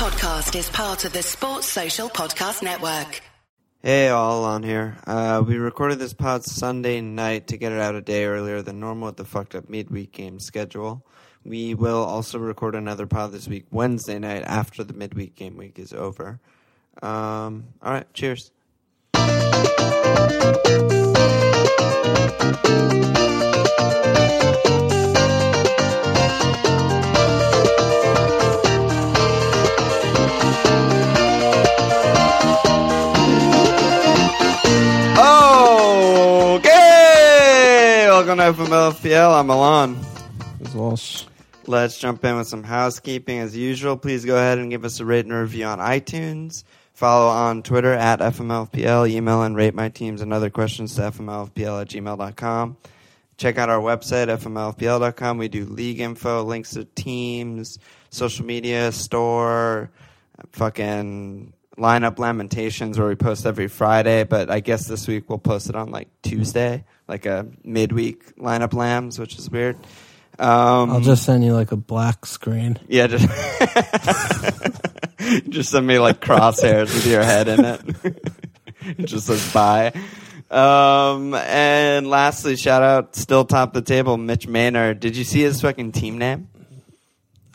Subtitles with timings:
[0.00, 3.20] podcast is part of the Sports Social Podcast Network.
[3.82, 4.96] Hey, all on here.
[5.06, 8.80] Uh, we recorded this pod Sunday night to get it out a day earlier than
[8.80, 11.04] normal with the fucked up midweek game schedule.
[11.44, 15.78] We will also record another pod this week, Wednesday night, after the midweek game week
[15.78, 16.40] is over.
[17.02, 18.52] Um, all right, cheers.
[38.36, 39.40] Welcome to FMLFPL.
[39.40, 39.98] I'm Milan.
[40.64, 41.24] As Walsh.
[41.66, 43.96] Let's jump in with some housekeeping as usual.
[43.96, 46.62] Please go ahead and give us a rate and review on iTunes.
[46.94, 49.10] Follow on Twitter at FMLFPL.
[49.10, 52.76] Email and rate my teams and other questions to FMLFPL at gmail.com.
[53.36, 55.38] Check out our website, FMLFPL.com.
[55.38, 59.90] We do league info, links to teams, social media, store,
[60.52, 65.70] fucking lineup lamentations where we post every Friday, but I guess this week we'll post
[65.70, 69.76] it on like Tuesday, like a midweek lineup lambs, which is weird.
[70.38, 72.78] Um, I'll just send you like a black screen.
[72.88, 73.26] yeah, just
[75.48, 77.80] just send me like crosshairs with your head in it.
[78.98, 79.92] it just says bye.
[80.50, 85.00] Um, and lastly, shout out still top of the table, Mitch Maynard.
[85.00, 86.48] Did you see his fucking team name?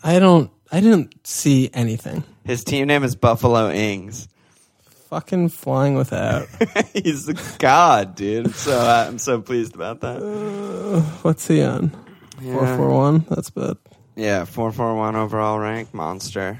[0.04, 0.52] I don't.
[0.72, 2.24] I didn't see anything.
[2.46, 4.28] His team name is Buffalo Ings.
[5.10, 6.48] Fucking flying without.
[6.94, 8.48] He's the god, dude.
[8.48, 10.20] I'm so uh, I'm so pleased about that.
[11.24, 11.90] What's he on?
[12.42, 13.26] Four four one.
[13.30, 13.78] That's bad.
[14.16, 16.60] Yeah, four four one overall rank, monster.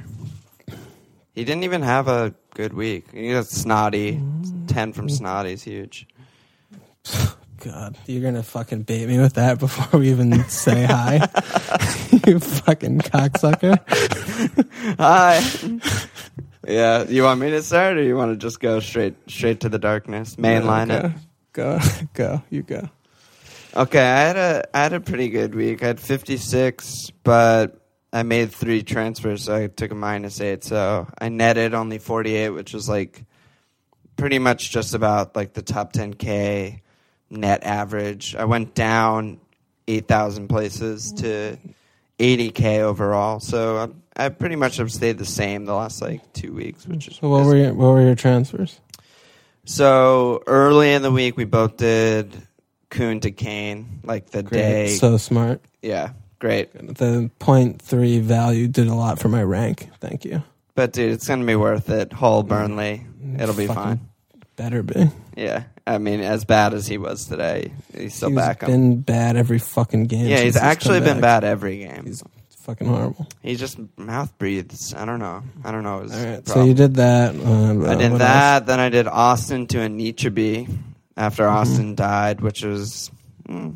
[1.34, 3.12] He didn't even have a good week.
[3.12, 4.22] He got snotty.
[4.68, 6.08] Ten from snotty is huge.
[7.60, 11.16] God, you're gonna fucking bait me with that before we even say hi.
[12.28, 13.80] you fucking cocksucker.
[15.00, 15.42] Hi.
[16.68, 19.70] yeah, you want me to start, or you want to just go straight straight to
[19.70, 21.12] the darkness, mainline go, it?
[21.54, 21.80] Go,
[22.14, 22.44] go.
[22.50, 22.90] You go.
[23.76, 25.82] Okay, I had a I had a pretty good week.
[25.84, 27.82] I had 56, but
[28.12, 30.64] I made three transfers, so I took a minus eight.
[30.64, 33.24] So I netted only 48, which was like
[34.18, 36.82] pretty much just about like the top 10k
[37.30, 38.36] net average.
[38.36, 39.40] I went down
[39.88, 41.22] 8,000 places mm.
[41.22, 41.58] to
[42.20, 43.40] 80k overall.
[43.40, 47.08] So I, I pretty much have stayed the same the last like two weeks, which
[47.08, 48.80] is So what were your what were your transfers?
[49.68, 52.32] so early in the week we both did
[52.90, 54.96] Kun to Kane, like the day.
[54.96, 55.62] So smart.
[55.82, 56.72] yeah, great.
[56.74, 59.90] The point three value did a lot for my rank.
[60.00, 60.44] Thank you.
[60.76, 62.14] But dude, it's gonna be worth it.
[62.14, 62.48] Hull mm.
[62.48, 63.06] Burnley,
[63.40, 64.00] it'll be Fucking fine.
[64.56, 65.10] Better be.
[65.36, 68.64] Yeah, I mean, as bad as he was today, he's still He's back.
[68.64, 68.70] on.
[68.72, 70.26] been bad every fucking game.
[70.28, 71.42] yeah, he's actually been back.
[71.42, 72.06] bad every game.
[72.06, 72.24] He's
[72.58, 73.28] fucking horrible.
[73.44, 74.96] He just mouth breathes.
[74.96, 75.44] I don't know.
[75.64, 76.00] I don't know.
[76.02, 77.36] All right, so you did that.
[77.36, 78.66] Uh, I did that.
[78.66, 80.76] Then I did Austin to Anichebe
[81.16, 81.56] after Mm-hmm.
[81.56, 83.12] Austin died, which was.
[83.48, 83.76] mm,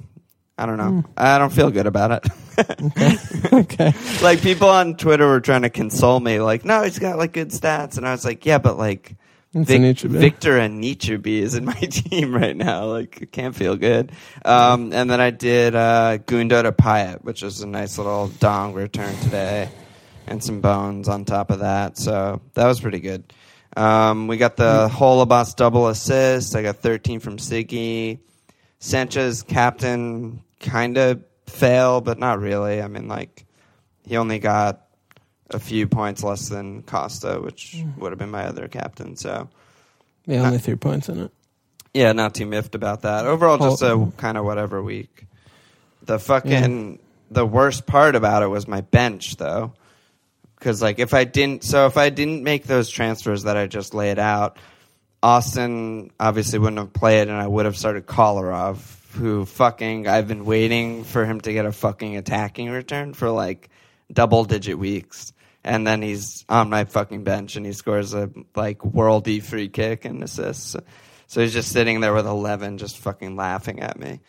[0.57, 1.05] I don't know.
[1.15, 2.31] I don't feel good about it.
[2.57, 3.45] else?
[3.53, 3.93] okay.
[4.21, 7.51] like people on Twitter were trying to console me, like, no, he's got like good
[7.51, 9.15] stats, and I was like, yeah, but like
[9.53, 10.09] Vic- Anichebe.
[10.09, 12.85] Victor Anichebe is in my team right now.
[12.85, 14.11] Like, it can't feel good.
[14.45, 18.73] Um, and then I did uh, Gundo to Payet, which is a nice little dong
[18.73, 19.69] return today,
[20.27, 21.97] and some bones on top of that.
[21.97, 23.33] So that was pretty good.
[23.75, 26.55] Um, we got the Holebas double assist.
[26.55, 28.19] I got 13 from Siggy.
[28.79, 32.81] Sanchez captain kind of fail, but not really.
[32.81, 33.45] I mean, like
[34.05, 34.88] he only got
[35.49, 37.99] a few points less than Costa, which mm-hmm.
[38.01, 39.15] would have been my other captain.
[39.15, 39.49] So
[40.25, 41.31] Yeah, only three points in it.
[41.93, 43.25] yeah, not too miffed about that.
[43.25, 45.25] Overall, just a kind of whatever week.
[46.03, 46.99] The fucking
[47.31, 49.73] the worst part about it was my bench though,
[50.57, 53.93] because like if I didn't, so if I didn't make those transfers that I just
[53.93, 54.57] laid out,
[55.21, 58.77] Austin obviously wouldn't have played, and I would have started Kolarov,
[59.13, 63.69] who fucking I've been waiting for him to get a fucking attacking return for like
[64.11, 65.33] double digit weeks.
[65.69, 70.03] And then he's on my fucking bench and he scores a like worldy free kick
[70.03, 70.75] and assists.
[71.27, 74.19] So he's just sitting there with 11 just fucking laughing at me,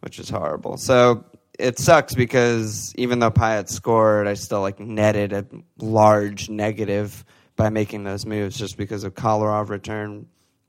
[0.00, 0.76] which is horrible.
[0.76, 1.24] So
[1.56, 5.46] it sucks because even though Payet scored, I still like netted a
[5.78, 7.24] large negative
[7.54, 10.26] by making those moves just because of Kolarov return.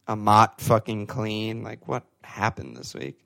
[0.08, 1.64] Amat fucking clean.
[1.64, 3.20] Like what happened this week?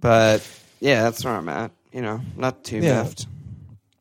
[0.00, 0.42] But
[0.80, 1.70] yeah, that's where I'm at.
[1.92, 3.04] You know, not too Yeah.
[3.04, 3.28] miffed.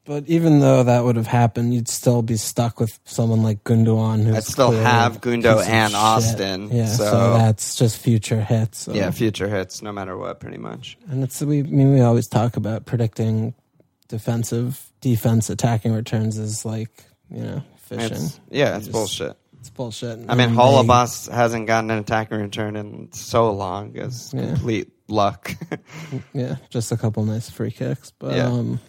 [0.05, 4.23] But even though that would have happened, you'd still be stuck with someone like Gundogan.
[4.25, 5.95] Who's I'd still have Gundo and.
[5.95, 8.81] Austin, Yeah, so, so- that's just future hits.
[8.81, 10.97] so- Yeah, future hits, no matter what, pretty much.
[11.09, 11.59] and it's we.
[11.59, 13.55] I mean, we always talk about predicting
[14.07, 16.91] defensive, defense, attacking returns is like
[17.31, 18.11] you know, fishing.
[18.13, 19.37] It's, yeah, it's just- bullshit.
[19.59, 20.19] It's bullshit.
[20.29, 23.93] I mean, And Holebas hasn't gotten an attacker return in so long.
[23.95, 24.45] It's Yeah.
[24.49, 25.55] complete luck.
[26.33, 28.45] Yeah, just a couple nice free kicks, but Yeah.
[28.45, 28.79] um,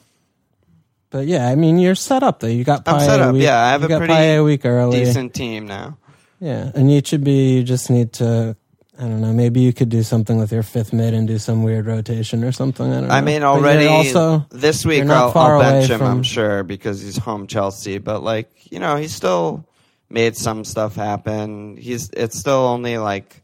[1.11, 2.47] but yeah, I mean, you're set up though.
[2.47, 3.35] You got I'm set a up.
[3.35, 5.05] week, Yeah, I have you a got pretty a week early.
[5.05, 5.99] Decent team now.
[6.41, 7.56] Yeah, and you should be.
[7.56, 8.56] You just need to.
[8.99, 9.32] I don't know.
[9.32, 12.53] Maybe you could do something with your fifth mid and do some weird rotation or
[12.53, 12.91] something.
[12.91, 13.14] I don't know.
[13.14, 15.94] I mean, But you're already also this week you're not I'll, far I'll bench away
[15.94, 15.99] him.
[15.99, 17.99] from- I'm sure because he's home Chelsea.
[17.99, 19.67] But like you know, he still
[20.09, 21.76] made some stuff happen.
[21.76, 23.43] He's it's still only like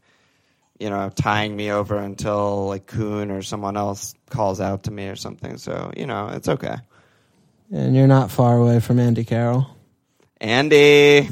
[0.79, 5.07] you know tying me over until like Kun or someone else calls out to me
[5.07, 5.57] or something.
[5.57, 6.77] So you know, it's okay.
[7.73, 9.67] And you're not far away from Andy Carroll.
[10.39, 11.27] Andy.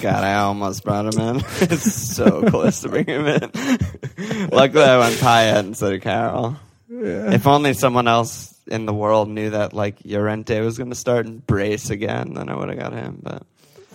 [0.00, 1.36] God, I almost brought him in.
[1.60, 3.40] it's so close to bring him in.
[4.52, 6.56] Luckily, I went Payet instead of Carroll.
[6.88, 11.26] If only someone else in the world knew that like Llorente was going to start
[11.26, 13.20] and brace again, then I would have got him.
[13.22, 13.42] But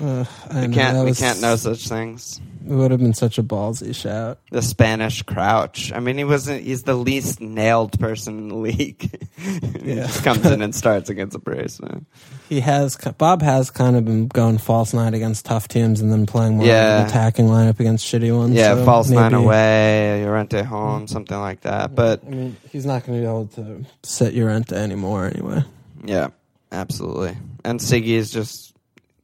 [0.01, 0.97] Ugh, I we know, can't.
[0.99, 2.41] We was- can't know such things.
[2.63, 4.37] It would have been such a ballsy shout.
[4.51, 5.91] The Spanish Crouch.
[5.93, 6.61] I mean, he wasn't.
[6.63, 9.27] He's the least nailed person in the league.
[9.37, 10.03] he Yeah.
[10.05, 11.79] just comes in and starts against a brace.
[11.81, 12.05] Man.
[12.49, 16.25] He has Bob has kind of been going false nine against tough teams and then
[16.27, 16.97] playing more Yeah.
[16.97, 18.53] of an attacking lineup against shitty ones.
[18.53, 21.95] Yeah, so false nine maybe- away, Llorente home, something like that.
[21.95, 25.63] But I mean, he's not going to be able to set Llorente anymore anyway.
[26.05, 26.27] Yeah,
[26.71, 27.37] absolutely.
[27.65, 28.70] And Siggy is just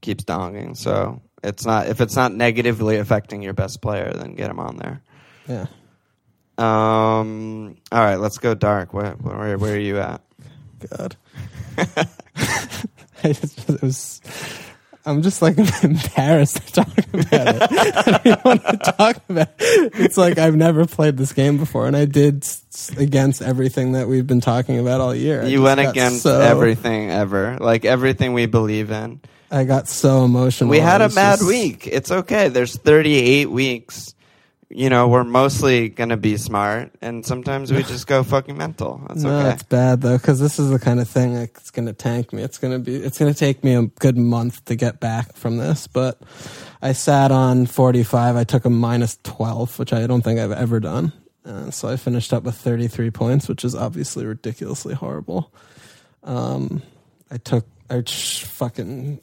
[0.07, 0.77] keeps donging.
[0.77, 4.77] So it's not if it's not negatively affecting your best player, then get him on
[4.77, 5.01] there.
[5.47, 5.65] Yeah.
[6.57, 7.75] Um.
[7.91, 8.93] All right, let's go dark.
[8.93, 10.21] Where where, where are you at?
[10.89, 11.15] God.
[13.23, 14.21] I just, it was.
[15.05, 17.61] I'm just like embarrassed to talk about it.
[17.71, 19.91] I don't want to talk about it.
[19.95, 24.07] It's like I've never played this game before, and I did s- against everything that
[24.07, 25.43] we've been talking about all year.
[25.43, 29.21] I you went against so- everything ever, like everything we believe in.
[29.49, 30.69] I got so emotional.
[30.69, 31.87] We had a bad just- week.
[31.87, 32.49] It's okay.
[32.49, 34.13] There's 38 weeks.
[34.69, 39.01] You know, we're mostly gonna be smart, and sometimes we just go fucking mental.
[39.07, 39.51] That's no, okay.
[39.51, 42.41] it's bad though because this is the kind of thing that's going to tank me.
[42.43, 42.97] It's going to be.
[42.97, 45.87] It's going to take me a good month to get back from this.
[45.87, 46.21] But
[46.81, 48.35] I sat on 45.
[48.35, 51.13] I took a minus 12, which I don't think I've ever done.
[51.45, 55.49] Uh, so I finished up with 33 points, which is obviously ridiculously horrible.
[56.25, 56.81] Um,
[57.31, 57.65] I took.
[57.89, 59.21] I fucking.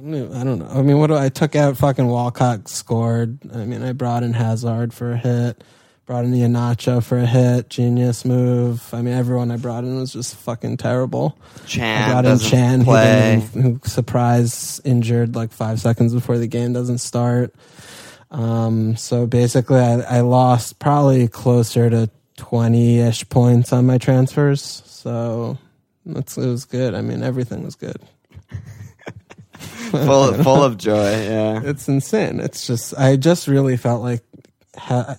[0.00, 0.68] I don't, I know.
[0.68, 1.76] I mean, what do I took out?
[1.76, 3.38] Fucking Walcott scored.
[3.54, 5.62] I mean, I brought in Hazard for a hit.
[6.06, 7.68] Brought in the Iheanacho for a hit.
[7.70, 8.82] Genius move.
[8.92, 11.38] I mean, everyone I brought in was just fucking terrible.
[11.62, 13.42] I Chan brought in Chan, who, play.
[13.54, 17.54] didn't- who surprise injured like five seconds before the game doesn't start.
[18.32, 24.82] Um, so basically, I, I lost probably closer to twenty ish points on my transfers.
[24.86, 25.58] So
[26.06, 26.94] that's it was good.
[26.94, 27.96] I mean, everything was good.
[29.90, 31.10] Full full of joy.
[31.10, 31.60] Yeah.
[31.64, 32.40] It's insane.
[32.40, 34.22] It's just I just really felt like
[34.76, 35.16] ha-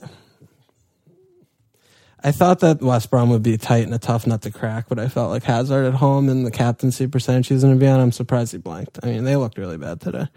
[2.24, 5.00] I thought that West Brom would be tight and a tough nut to crack, but
[5.00, 8.00] I felt like Hazard at home and the captaincy percentage he's going to be on.
[8.00, 9.00] I'm surprised he blanked.
[9.02, 10.28] I mean, they looked really bad today,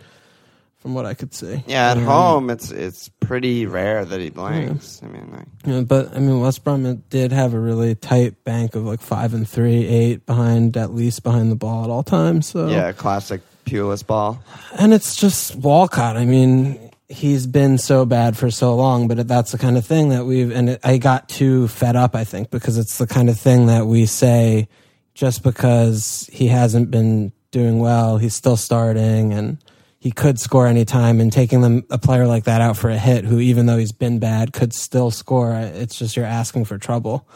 [0.78, 1.62] from what I could see.
[1.66, 5.02] Yeah, at Um, home it's it's pretty rare that he blanks.
[5.04, 8.74] I mean, like, Yeah, but I mean, West Brom did have a really tight bank
[8.76, 12.46] of like five and three, eight behind at least behind the ball at all times.
[12.46, 14.42] So yeah, classic Pulis ball.
[14.78, 16.16] And it's just Walcott.
[16.16, 20.10] I mean, he's been so bad for so long, but that's the kind of thing
[20.10, 23.28] that we've, and it, I got too fed up, I think, because it's the kind
[23.28, 24.68] of thing that we say
[25.14, 29.58] just because he hasn't been doing well, he's still starting and
[30.04, 32.98] he could score any time and taking them a player like that out for a
[32.98, 36.76] hit who even though he's been bad could still score it's just you're asking for
[36.76, 37.26] trouble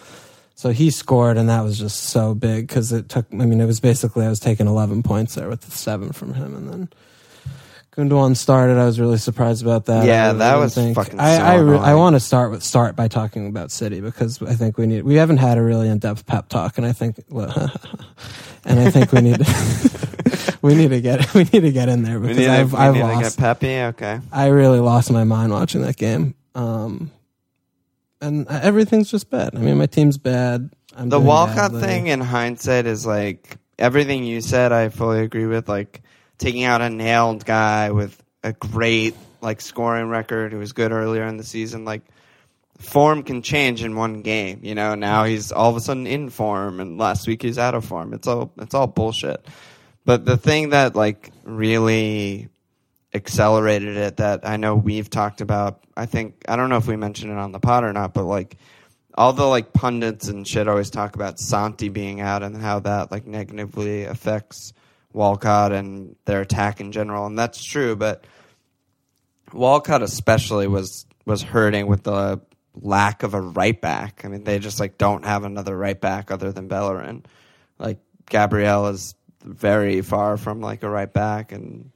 [0.59, 3.67] so he scored and that was just so big because it took i mean it
[3.67, 6.89] was basically i was taking 11 points there with the seven from him and then
[7.97, 8.79] Gundogan started.
[8.79, 10.07] I was really surprised about that.
[10.07, 12.95] Yeah, that was think- fucking I so I, re- I want to start with start
[12.95, 15.03] by talking about City because I think we need.
[15.03, 19.11] We haven't had a really in depth pep talk, and I think, and I think
[19.11, 19.41] we need.
[20.63, 23.37] we need to get we need to get in there because I've I've lost.
[23.37, 23.81] Pepe.
[23.81, 24.21] Okay.
[24.31, 26.37] I really lost my mind watching that game.
[26.55, 27.11] Um,
[28.21, 29.55] and everything's just bad.
[29.55, 30.71] I mean, my team's bad.
[30.97, 31.81] I'm The Walcott badly.
[31.81, 34.73] thing in hindsight is like everything you said.
[34.73, 35.69] I fully agree with.
[35.69, 36.03] Like
[36.39, 41.25] taking out a nailed guy with a great like scoring record who was good earlier
[41.27, 41.85] in the season.
[41.85, 42.03] Like
[42.79, 44.61] form can change in one game.
[44.63, 47.75] You know, now he's all of a sudden in form, and last week he's out
[47.75, 48.13] of form.
[48.15, 49.47] It's all it's all bullshit.
[50.05, 52.49] But the thing that like really
[53.15, 55.85] accelerated it that I know we've talked about.
[55.97, 58.25] I think I don't know if we mentioned it on the pod or not, but
[58.25, 58.57] like
[59.15, 63.11] all the like pundits and shit always talk about Santi being out and how that
[63.11, 64.73] like negatively affects
[65.13, 67.97] Walcott and their attack in general, and that's true.
[67.97, 68.25] But
[69.53, 72.41] Walcott especially was was hurting with the
[72.75, 74.23] lack of a right back.
[74.25, 77.25] I mean, they just like don't have another right back other than Bellerin.
[77.79, 77.99] Like
[78.29, 81.91] Gabriel is very far from like a right back, and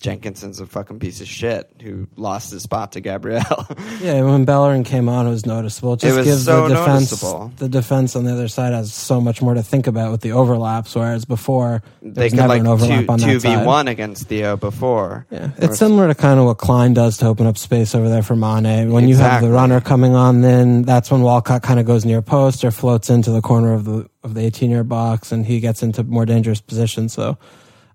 [0.00, 3.42] Jenkinson's a fucking piece of shit who lost his spot to Gabriel.
[4.00, 5.94] Yeah, when Bellerin came on, it was noticeable.
[5.94, 7.52] It just was gives so the defense noticeable.
[7.56, 10.32] the defense on the other side has so much more to think about with the
[10.32, 14.28] overlaps, whereas before they could never like an overlap two on two v one against
[14.28, 15.26] Theo before.
[15.30, 18.08] Yeah, Or it's similar to kind of what Klein does to open up space over
[18.08, 18.92] there for Mane.
[18.92, 22.22] When you have the runner coming on, then that's when Walcott kind of goes near
[22.22, 25.58] post or floats into the corner of the of the 18 yard box, and he
[25.58, 27.12] gets into more dangerous positions.
[27.12, 27.36] So,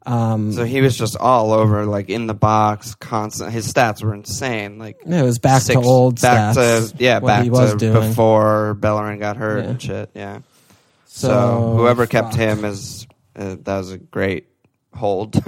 [0.05, 3.51] um, So he was just all over, like in the box, constant.
[3.51, 4.77] His stats were insane.
[4.79, 6.91] Like it was back six- to old back stats.
[6.97, 8.09] to yeah, back he was to doing.
[8.09, 9.69] before Bellerin got hurt Yeah.
[9.69, 10.09] and shit.
[10.13, 10.39] Yeah.
[11.05, 13.05] So, So, whoever kept him is
[13.35, 14.47] uh, that was a great
[14.93, 15.35] hold.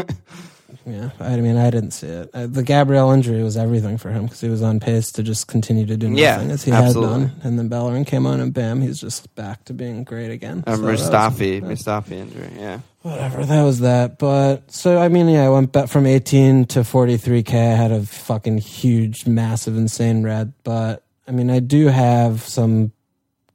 [0.87, 2.29] Yeah, I mean, I didn't see it.
[2.33, 5.47] Uh, the Gabriel injury was everything for him because he was on pace to just
[5.47, 7.21] continue to do nothing Yeah, as he absolutely.
[7.21, 7.41] had done.
[7.43, 10.63] And then Bellerin came on, and bam, he's just back to being great again.
[10.67, 12.49] um, So that was- Mustafi, Mustafi injury.
[12.59, 12.79] Yeah.
[13.01, 14.19] whatever, that was that.
[14.19, 17.53] But so I mean, yeah, I went back from 18 to 43k.
[17.73, 20.53] I had a fucking huge, massive, insane red.
[20.63, 22.91] But I mean, I do have some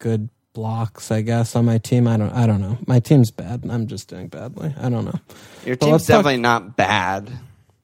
[0.00, 2.06] good blocks, I guess, on my team.
[2.06, 2.78] I don't, I don't know.
[2.86, 3.64] My team's bad.
[3.68, 4.74] I'm just doing badly.
[4.80, 5.18] I don't know.
[5.64, 7.30] Your But team's let's talk- definitely not bad.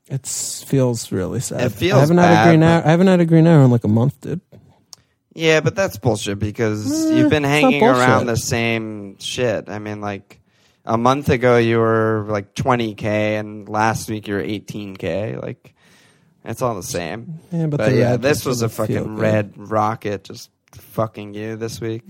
[0.08, 1.62] It feels really sad.
[1.62, 2.82] It feels I haven't had a green arrow.
[2.86, 4.40] I haven't had a green arrow in like a month, dude.
[5.34, 9.68] Yeah, but that's bullshit because Eh, you've been hanging around the same shit.
[9.68, 10.40] I mean, like
[10.84, 15.42] a month ago you were like 20k, and last week you were 18k.
[15.42, 15.74] Like
[16.44, 17.40] it's all the same.
[17.50, 21.80] Yeah, but, But, the yeah, this was a fucking red rocket just fucking you this
[21.80, 22.04] week.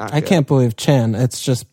[0.00, 0.28] Not I good.
[0.30, 1.14] can't believe Chan.
[1.14, 1.66] It's just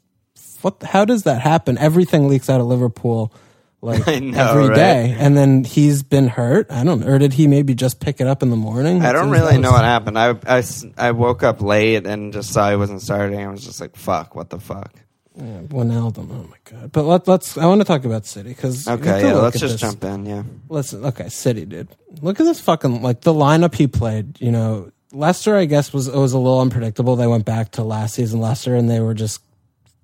[0.62, 0.84] what?
[0.84, 1.78] How does that happen?
[1.78, 3.34] Everything leaks out of Liverpool
[3.82, 4.76] like I know, every right?
[4.76, 6.70] day, and then he's been hurt.
[6.70, 7.04] I don't.
[7.04, 9.02] Or did he maybe just pick it up in the morning?
[9.02, 10.20] I don't really know what happened.
[10.20, 10.64] I, I,
[10.98, 13.40] I woke up late and just saw he wasn't starting.
[13.40, 14.92] I was just like, "Fuck, what the fuck."
[15.38, 16.30] Yeah, Wijnaldum.
[16.30, 16.92] Oh my god!
[16.92, 17.58] But let, let's.
[17.58, 20.26] I want to talk about City because Okay, yeah, let's just jump in.
[20.26, 21.88] Yeah, Listen, okay, City, dude.
[22.22, 24.42] Look at this fucking like the lineup he played.
[24.42, 27.16] You know, Leicester, I guess was was a little unpredictable.
[27.16, 29.42] They went back to last season Leicester, and they were just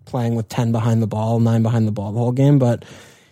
[0.05, 2.60] playing with ten behind the ball, nine behind the ball the whole game.
[2.60, 2.86] But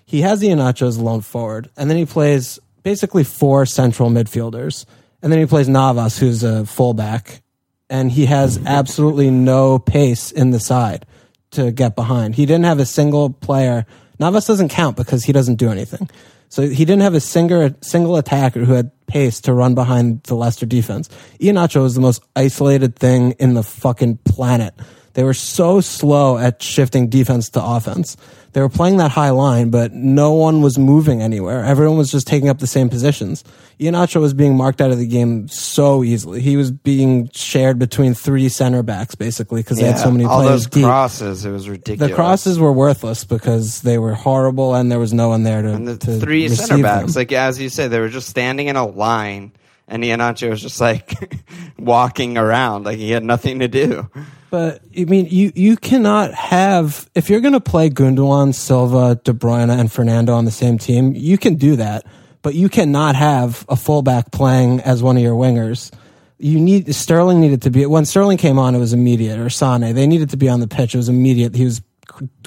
[0.05, 4.85] he has Iheanacho as lone forward, and then he plays basically four central midfielders,
[5.21, 7.41] and then he plays Navas, who's a fullback,
[7.89, 11.05] and he has absolutely no pace in the side
[11.51, 12.35] to get behind.
[12.35, 13.85] He didn't have a single player.
[14.19, 16.09] Navas doesn't count because he doesn't do anything.
[16.51, 20.35] So he didn't have a single single attacker who had pace to run behind the
[20.35, 21.07] Leicester defense.
[21.39, 24.73] Iheanacho was the most isolated thing in the fucking planet.
[25.13, 28.17] They were so slow at shifting defense to offense.
[28.53, 31.63] They were playing that high line, but no one was moving anywhere.
[31.63, 33.45] Everyone was just taking up the same positions.
[33.79, 36.41] Iheanacho was being marked out of the game so easily.
[36.41, 40.41] He was being shared between three center backs basically because they had so many all
[40.41, 40.83] players those deep.
[40.83, 42.11] crosses, it was ridiculous.
[42.11, 45.73] The crosses were worthless because they were horrible and there was no one there to,
[45.73, 47.21] and the to three center backs, them.
[47.21, 49.53] like as you say, they were just standing in a line,
[49.87, 51.13] and Iheanacho was just like
[51.79, 54.09] walking around, like he had nothing to do.
[54.49, 59.33] But I mean, you you cannot have if you're going to play Gundogan, Silva, De
[59.33, 61.13] Bruyne, and Fernando on the same team.
[61.15, 62.05] You can do that,
[62.41, 65.91] but you cannot have a fullback playing as one of your wingers.
[66.37, 68.75] You need Sterling needed to be when Sterling came on.
[68.75, 69.93] It was immediate, or Sane.
[69.95, 70.95] They needed to be on the pitch.
[70.95, 71.55] It was immediate.
[71.55, 71.81] He was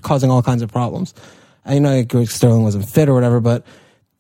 [0.03, 1.15] causing all kinds of problems.
[1.65, 3.65] I know Sterling wasn't fit or whatever, but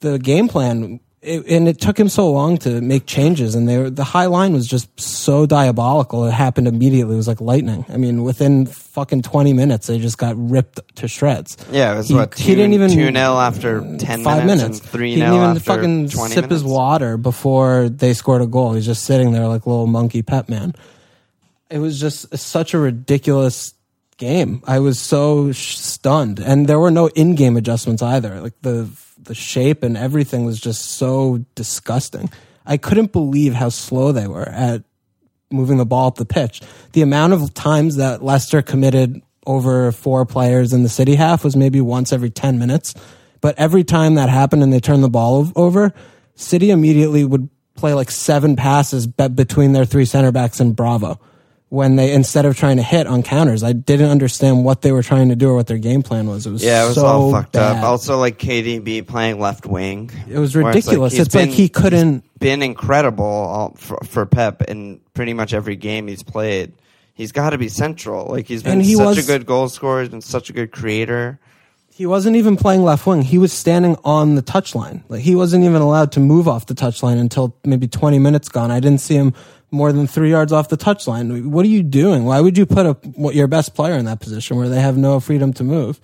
[0.01, 3.79] the game plan it, and it took him so long to make changes and they
[3.79, 7.15] were, the high line was just so diabolical it happened immediately.
[7.15, 7.85] It was like lightning.
[7.89, 11.57] I mean within fucking 20 minutes they just got ripped to shreds.
[11.73, 14.81] Yeah, it was He- what he didn't even- 2 0 after 10 five minutes, minutes.
[14.81, 16.53] and 3 he didn't even fucking sip minutes.
[16.53, 18.75] his water before they scored a goal.
[18.75, 20.75] He's just sitting there like little monkey pet man.
[21.71, 23.75] It was just such a ridiculous
[24.17, 24.63] game.
[24.67, 28.41] I was so sh- stunned, and there were no in-game adjustments either.
[28.41, 28.89] Like the
[29.25, 32.31] the shape and everything was just so disgusting.
[32.67, 34.83] I couldn't believe how slow they were at
[35.51, 36.63] moving the ball up the pitch.
[36.93, 41.55] The amount of times that Leicester committed over four players in the city half was
[41.55, 42.95] maybe once every 10 minutes.
[43.41, 45.93] But every time that happened and they turned the ball over,
[46.35, 51.21] City immediately would play like seven passes between their three center backs and Bravo
[51.75, 53.63] when they instead of trying to hit on counters.
[53.63, 56.47] I didn't understand what they were trying to do or what their game plan was.
[56.47, 57.77] It was Yeah, it was so all fucked bad.
[57.79, 57.83] up.
[57.85, 60.11] Also, like KDB playing left wing.
[60.29, 61.19] It was ridiculous.
[61.19, 65.77] It's like he couldn't- he's been incredible all, for, for Pep in pretty much every
[65.77, 66.73] game he's played.
[67.15, 68.27] He's got to be central.
[68.27, 70.01] Like he's been he such was- a good goal scorer.
[70.01, 71.39] He's been such a good creator.
[71.97, 73.23] he wasn't even playing left wing.
[73.23, 75.03] He was standing on the touchline.
[75.09, 78.73] Like he wasn't even allowed to move off the touchline until maybe 20 minutes gone.
[78.73, 79.33] I didn't see him
[79.75, 81.47] more than three yards off the touchline.
[81.47, 82.25] What are you doing?
[82.25, 84.97] Why would you put a, what, your best player in that position where they have
[84.97, 86.01] no freedom to move?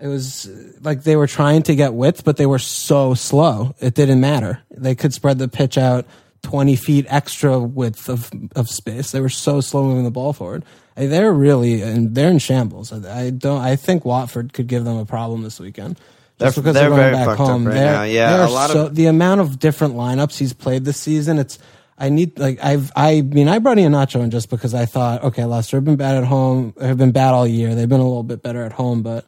[0.00, 3.74] It was uh, like they were trying to get width, but they were so slow.
[3.80, 4.60] It didn't matter.
[4.70, 6.06] They could spread the pitch out
[6.42, 9.12] 20 feet extra width of, of space.
[9.12, 10.64] They were so slow moving the ball forward.
[10.96, 12.92] I- They're really, and they're in shambles.
[12.92, 15.96] I don't, I think Watford could give them a problem this weekend.
[15.96, 17.66] Just They're- because they're they're, going very back home.
[17.66, 18.06] right.
[18.06, 21.58] Yeah, a lot of- so, the amount of different lineups he's played this season, it's,
[21.98, 25.44] I need like I've I mean I brought Iheanacho in just because I thought okay
[25.44, 27.74] Leicester have been bad at home have been bad all year.
[27.74, 29.26] They've been a little bit better at home but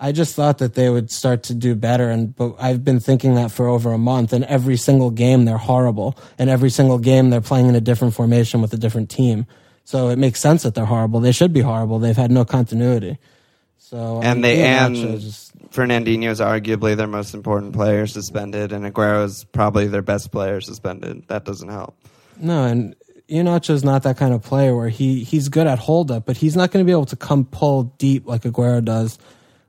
[0.00, 2.08] I just thought that they would start to do better.
[2.08, 5.58] And but I've been thinking that for over a month and every single game they're
[5.58, 6.16] horrible.
[6.38, 9.46] And every single game they're playing in a different formation with a different team.
[9.84, 11.18] So it makes sense that they're horrible.
[11.20, 11.98] They should be horrible.
[11.98, 13.18] They've had no continuity
[13.88, 18.84] so and um, they and just- Fernandinho is arguably their most important player suspended, and
[18.84, 21.26] Aguero is probably their best player suspended.
[21.28, 21.96] That doesn't help.
[22.38, 22.94] No, and
[23.30, 26.56] Iheanacho's not that kind of player where he he's good at hold up, but he's
[26.56, 29.18] not going to be able to come pull deep like Aguero does.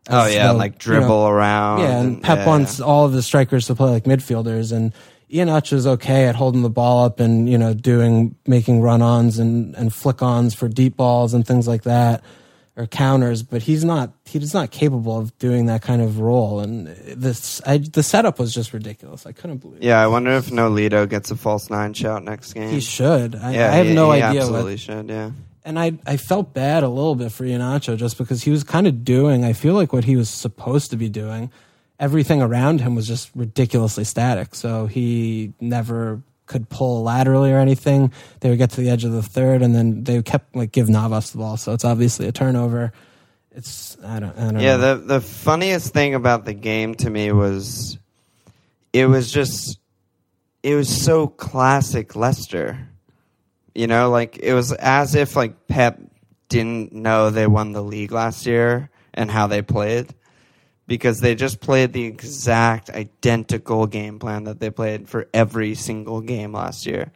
[0.10, 1.80] Oh yeah, the- like you know, dribble around.
[1.80, 4.94] yeah, and Pep yeah, wants all of the strikers to play like midfielders, and
[5.30, 9.94] Iheanacho's okay at holding the ball up and you know doing making run-ons and and
[9.94, 12.24] flick-ons for deep balls and things like that
[12.80, 16.62] or counters, but he's not he's not capable of doing that kind of role.
[16.62, 19.26] And this I, the setup was just ridiculous.
[19.26, 19.82] I couldn't believe.
[19.82, 19.86] it.
[19.86, 22.70] Yeah, I wonder if Nolito gets a false nine shout next game.
[22.70, 23.36] He should.
[23.36, 25.10] I, yeah, I have he- no he idea what Absolutely should.
[25.10, 25.32] Yeah.
[25.66, 28.88] and I I felt bad a little bit for Iheanacho just because he was kind
[28.88, 31.52] of doing I feel like what he was supposed to be doing.
[32.00, 38.12] Everything around him was just ridiculously static, so he never could pull laterally or anything.
[38.42, 40.90] They would get to the edge of the third, and then they kept like give
[40.90, 42.92] Navas the ball, so it's obviously a turnover.
[43.52, 44.98] It's I don't I don't Yeah, know.
[44.98, 47.98] the the funniest thing about the game to me was
[48.92, 49.80] it was just
[50.64, 52.88] it was so classic Leicester.
[53.74, 56.00] You know, like it was as if like Pep
[56.50, 60.14] didn't know they won the league last year and how they played
[60.90, 66.20] because they just played the exact identical game plan that they played for every single
[66.20, 67.12] game last year.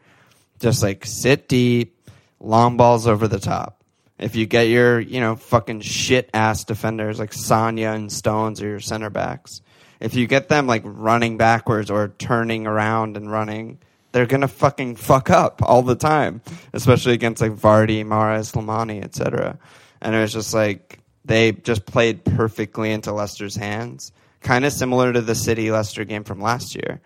[0.60, 1.98] Just like sit deep,
[2.40, 3.84] long balls over the top.
[4.20, 8.68] If you get your, you know, fucking shit ass defenders like Sagna and Stones or
[8.68, 9.62] your center backs,
[10.00, 13.80] if you get them like running backwards or turning around and running,
[14.12, 16.42] they're gonna fucking fuck up all the time,
[16.74, 19.58] especially against like Vardy, Mahrez, Slimani, etc.
[20.00, 25.14] And it was just like they just played perfectly into Leicester's hands, kind of similar
[25.14, 27.02] to the City Leicester game from last year.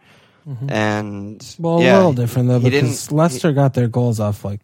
[0.69, 1.61] And Mm-hmm.
[1.63, 4.61] well, yeah, a little different though because Leicester got their goals off like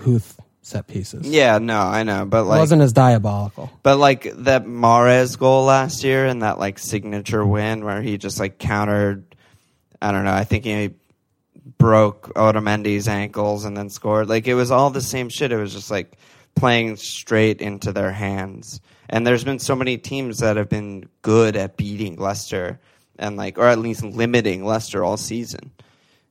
[0.00, 1.26] Huth set pieces.
[1.28, 3.68] Yeah, no, I know, but like it wasn't as diabolical.
[3.82, 8.38] But like that Mahrez goal last year and that like signature win where he just
[8.38, 9.34] like countered,
[10.00, 10.32] I don't know.
[10.32, 10.90] I think he
[11.78, 14.28] broke Otamendi's ankles and then scored.
[14.28, 15.50] Like it was all the same shit.
[15.50, 16.16] It was just like
[16.54, 18.80] playing straight into their hands.
[19.14, 22.80] And there's been so many teams that have been good at beating Leicester
[23.16, 25.70] and like, or at least limiting Leicester all season.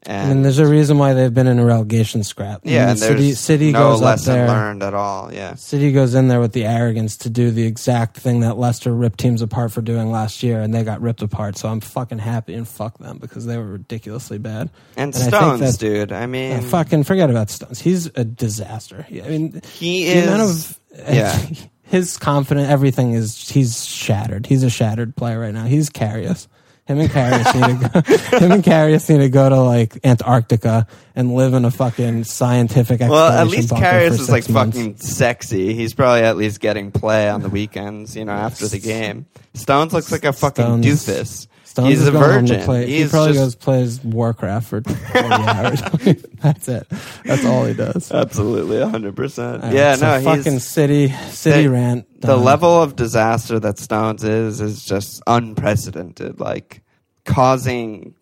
[0.05, 2.59] I And there's a reason why they've been in a relegation scrap.
[2.65, 4.47] Yeah, and there's City, City no goes up lesson there.
[4.49, 5.33] learned at all.
[5.33, 5.55] Yeah.
[5.55, 9.17] City goes in there with the arrogance to do the exact thing that Leicester ripped
[9.17, 11.57] teams apart for doing last year, and they got ripped apart.
[11.57, 14.69] So I'm fucking happy and fuck them because they were ridiculously bad.
[14.97, 16.11] And, I think Stones, that- dude.
[16.11, 17.79] I mean, Yeah, fucking forget about Stones.
[17.79, 19.05] He's a disaster.
[19.09, 20.27] I mean, he the is.
[20.27, 20.79] amount of
[21.15, 21.39] yeah.
[21.93, 24.47] his confidence, everything is he's shattered.
[24.47, 25.65] He's a shattered player right now.
[25.65, 26.47] He's Karius.
[26.85, 28.37] Him and Karius need to go.
[28.39, 32.99] Him and Karius need to go to like Antarctica and live in a fucking scientific.
[32.99, 34.75] Well, at least Karius is like months.
[34.77, 35.75] fucking sexy.
[35.75, 39.27] He's probably at least getting play on the weekends, you know, after the game.
[39.53, 41.47] Stones looks like a fucking Stones- doofus.
[41.73, 42.61] Stones He's a virgin.
[42.65, 45.81] Play, he probably just goes plays Warcraft for 40 hours.
[46.41, 46.87] That's it.
[47.25, 48.11] That's all he does.
[48.11, 49.63] absolutely hundred percent.
[49.63, 52.21] Right, Yeah, so no, fucking he's city city the, rant.
[52.21, 56.39] The level of disaster that Stones is is just unprecedented.
[56.39, 56.83] Like
[57.25, 58.13] causing,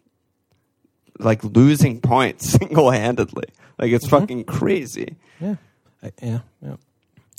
[1.19, 3.45] like losing points single handedly.
[3.77, 4.17] Like it's Mm-hmm.
[4.17, 5.17] fucking crazy.
[5.41, 5.55] Yeah,
[6.01, 6.75] I- yeah, yeah.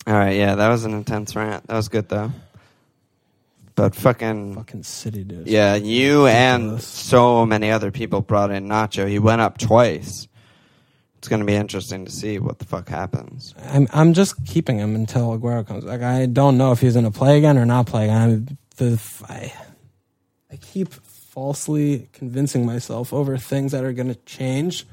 [0.06, 1.66] All right, yeah, that was an intense rant.
[1.68, 2.32] That was good though.
[3.74, 5.46] But fucking Fucking city dude.
[5.46, 6.86] Yeah, you and Ridiculous.
[6.86, 9.08] so many other people brought in Nacho.
[9.08, 10.28] He went up twice.
[11.16, 13.54] It's going to be interesting to see what the fuck happens.
[13.64, 15.84] I'm I'm just keeping him until Aguero comes.
[15.84, 18.16] Like I don't know if he's going to play again or not play again.
[18.20, 19.52] I'm, the I,
[20.50, 24.86] I keep falsely convincing myself over things that are going to change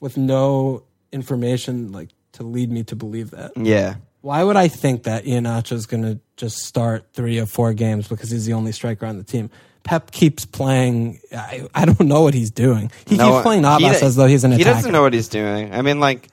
[0.00, 3.52] with no information like to lead me to believe that.
[3.56, 3.94] Yeah.
[4.22, 8.06] Why would I think that Iheanacho is going to just start three or four games
[8.08, 9.50] because he's the only striker on the team?
[9.82, 11.20] Pep keeps playing.
[11.34, 12.90] I, I don't know what he's doing.
[13.06, 14.58] He No, keeps playing Navas as though he's an attacker.
[14.58, 14.76] He attacker.
[14.78, 15.72] doesn't know what he's doing.
[15.74, 16.28] I mean, like,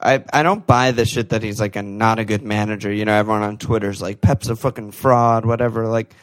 [0.00, 2.92] I I don't buy the shit that he's like a not a good manager.
[2.92, 5.86] You know, everyone on Twitter's like Pep's a fucking fraud, whatever.
[5.88, 6.14] Like,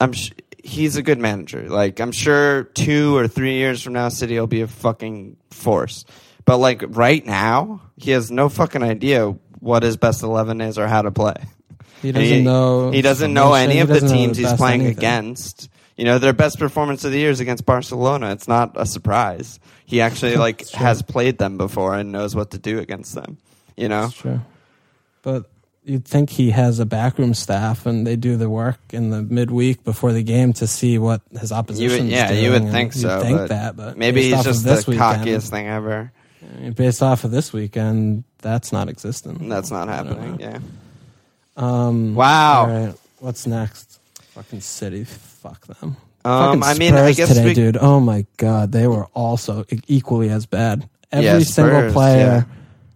[0.00, 0.32] I'm sh-
[0.64, 1.68] he's a good manager.
[1.68, 6.04] Like, I'm sure two or three years from now, City will be a fucking force.
[6.44, 10.86] But like right now, he has no fucking idea what his best eleven is or
[10.88, 11.36] how to play.
[12.02, 12.90] He doesn't know.
[12.90, 14.98] He doesn't know any He of the teams he's playing anything.
[14.98, 15.68] against.
[15.96, 18.30] You know, their best performance of the year is against Barcelona.
[18.32, 19.60] It's not a surprise.
[19.84, 23.36] He actually like has played them before and knows what to do against them.
[23.76, 24.40] You know, That's true.
[25.22, 25.50] But
[25.84, 29.84] you'd think he has a backroom staff and they do the work in the midweek
[29.84, 32.06] before the game to see what his opposition.
[32.08, 33.20] yeah, you would think so.
[33.20, 36.12] think but that, but maybe he's just the weekend- cockiest thing ever.
[36.74, 39.48] Based off of this weekend, that's not existent.
[39.48, 40.40] That's not happening.
[40.40, 40.58] Yeah.
[41.56, 42.60] Um, Wow.
[42.60, 44.00] All right, what's next?
[44.34, 45.04] Fucking City.
[45.04, 45.96] Fuck them.
[46.24, 47.76] Um, Fucking I mean, I guess today, we, dude.
[47.78, 50.88] Oh my god, they were also equally as bad.
[51.12, 52.46] Every Yeah, single Spurs, player,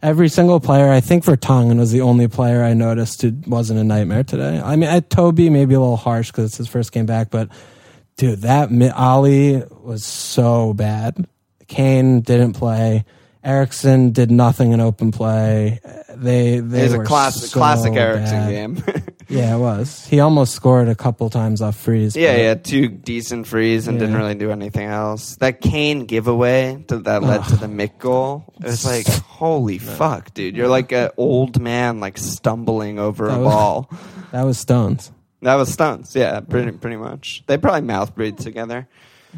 [0.02, 0.90] every single player.
[0.90, 4.61] I think Vertonghen was the only player I noticed who wasn't a nightmare today.
[4.62, 7.48] I mean, at Toby maybe a little harsh because it's his first game back, but
[8.16, 11.26] dude, that Alli was so bad.
[11.66, 13.04] Kane didn't play.
[13.44, 15.80] Eriksen did nothing in open play.
[16.14, 18.50] They they It's a were classic, so classic Eriksen bad.
[18.50, 18.85] game.
[19.26, 20.07] Yeah, it was.
[20.07, 22.14] He almost scored a couple times off freeze.
[22.14, 25.37] yeah, but- he had two decent frees and didn't really do anything else.
[25.37, 28.44] That Kane giveaway to, that led to the Mick goal.
[28.61, 30.54] It was like, holy fuck, dude!
[30.54, 33.90] You're like an old man, like stumbling over That a was- ball.
[34.33, 35.11] That was Stones.
[35.40, 36.14] That was stunts.
[36.14, 37.44] Yeah, pretty pretty much.
[37.46, 38.87] They probably mouth breathe together.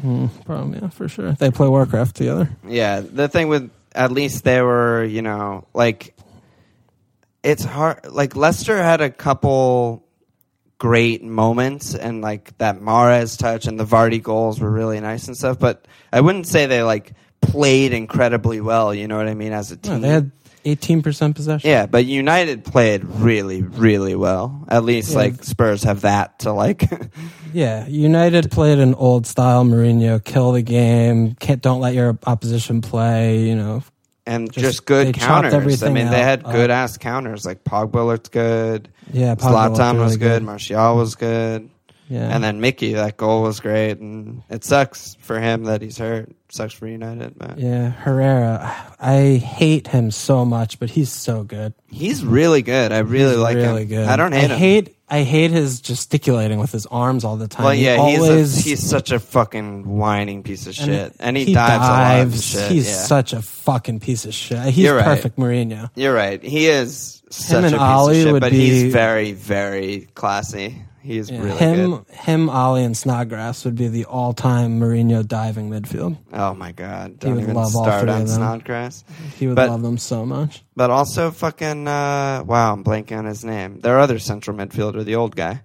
[0.01, 1.31] Hmm, probably, yeah, for sure.
[1.33, 2.49] They play Warcraft together.
[2.67, 6.15] Yeah, the thing with at least they were, you know, like
[7.43, 8.05] it's hard.
[8.09, 10.05] Like Lester had a couple
[10.77, 15.35] great moments, and like that Mahrez touch and the Vardy goals were really nice and
[15.35, 15.59] stuff.
[15.59, 18.93] But I wouldn't say they like played incredibly well.
[18.93, 19.53] You know what I mean?
[19.53, 20.36] As a No, team, they had
[20.75, 21.69] 18% possession.
[21.69, 21.85] yeah.
[21.85, 24.65] But United played really, really well.
[24.67, 25.17] At least Yeah.
[25.17, 26.83] like Spurs have that to like.
[27.53, 32.81] Yeah, United played an old style Mourinho, kill the game, can't don't let your opposition
[32.81, 33.83] play, you know.
[34.27, 35.81] and Just- just, good counters.
[35.81, 36.23] I mean, they out.
[36.23, 37.45] had Uh, good ass counters.
[37.45, 38.89] Like Pogba looked good.
[39.13, 40.43] Yeah, Pogba Zlatan was really good.
[40.43, 41.69] Martial was good.
[42.09, 42.33] Yeah.
[42.33, 43.99] And then Mickey, that goal was great.
[43.99, 46.31] And it sucks for him that he's hurt.
[46.49, 48.73] Sucks for United, but yeah, Herrera.
[49.01, 51.73] I hate him so much, but he's so good.
[51.91, 52.93] he's really good.
[52.93, 53.87] I really He's like really him.
[53.89, 54.07] good.
[54.07, 54.57] I don't hate I him.
[54.59, 57.65] hate I hate his gesticulating with his arms all the time.
[57.65, 61.35] well, He yeah, always he's a, he's such a fucking whining piece of shit, and
[61.35, 62.71] he, dives, lot of shit.
[62.71, 62.95] He's yeah.
[62.95, 64.57] such a fucking piece of shit.
[64.65, 65.03] He's You're right.
[65.05, 65.89] perfect Mourinho.
[65.95, 66.41] You're right.
[66.41, 70.81] He is such and a piece Alli of shit, but be- he's very, very classy.
[71.07, 72.05] He's Yeah, really him, good.
[72.15, 76.17] him, Alli, and Snodgrass would be the all-time Mourinho diving midfield.
[76.33, 77.19] Oh my god!
[77.19, 78.35] Don't would even love all start three on of them.
[78.35, 79.05] Snodgrass.
[79.39, 80.63] He would But- love them so much.
[80.75, 83.79] But also fucking uh, wow, I'm blanking on his name.
[83.79, 85.61] Their other central midfielder, the old guy.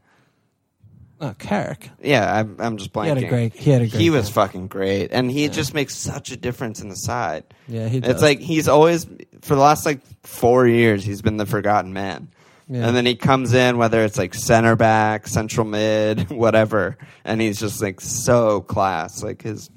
[1.20, 1.88] Oh, Carrick.
[2.02, 3.04] Yeah, I'm, I'm just blanking.
[3.04, 3.54] He had a great.
[3.54, 4.00] He had a great.
[4.00, 4.34] He was game.
[4.34, 7.44] fucking great, and he just makes such a difference in the side.
[7.68, 8.10] Yeah, he does.
[8.14, 9.04] It's like he's always
[9.40, 12.28] for the last like four years he's been the forgotten man,
[12.72, 12.88] Yeah.
[12.88, 17.60] and then he comes in whether it's like center back, central mid, whatever, and he's
[17.60, 19.22] just like so class.
[19.22, 19.68] Like his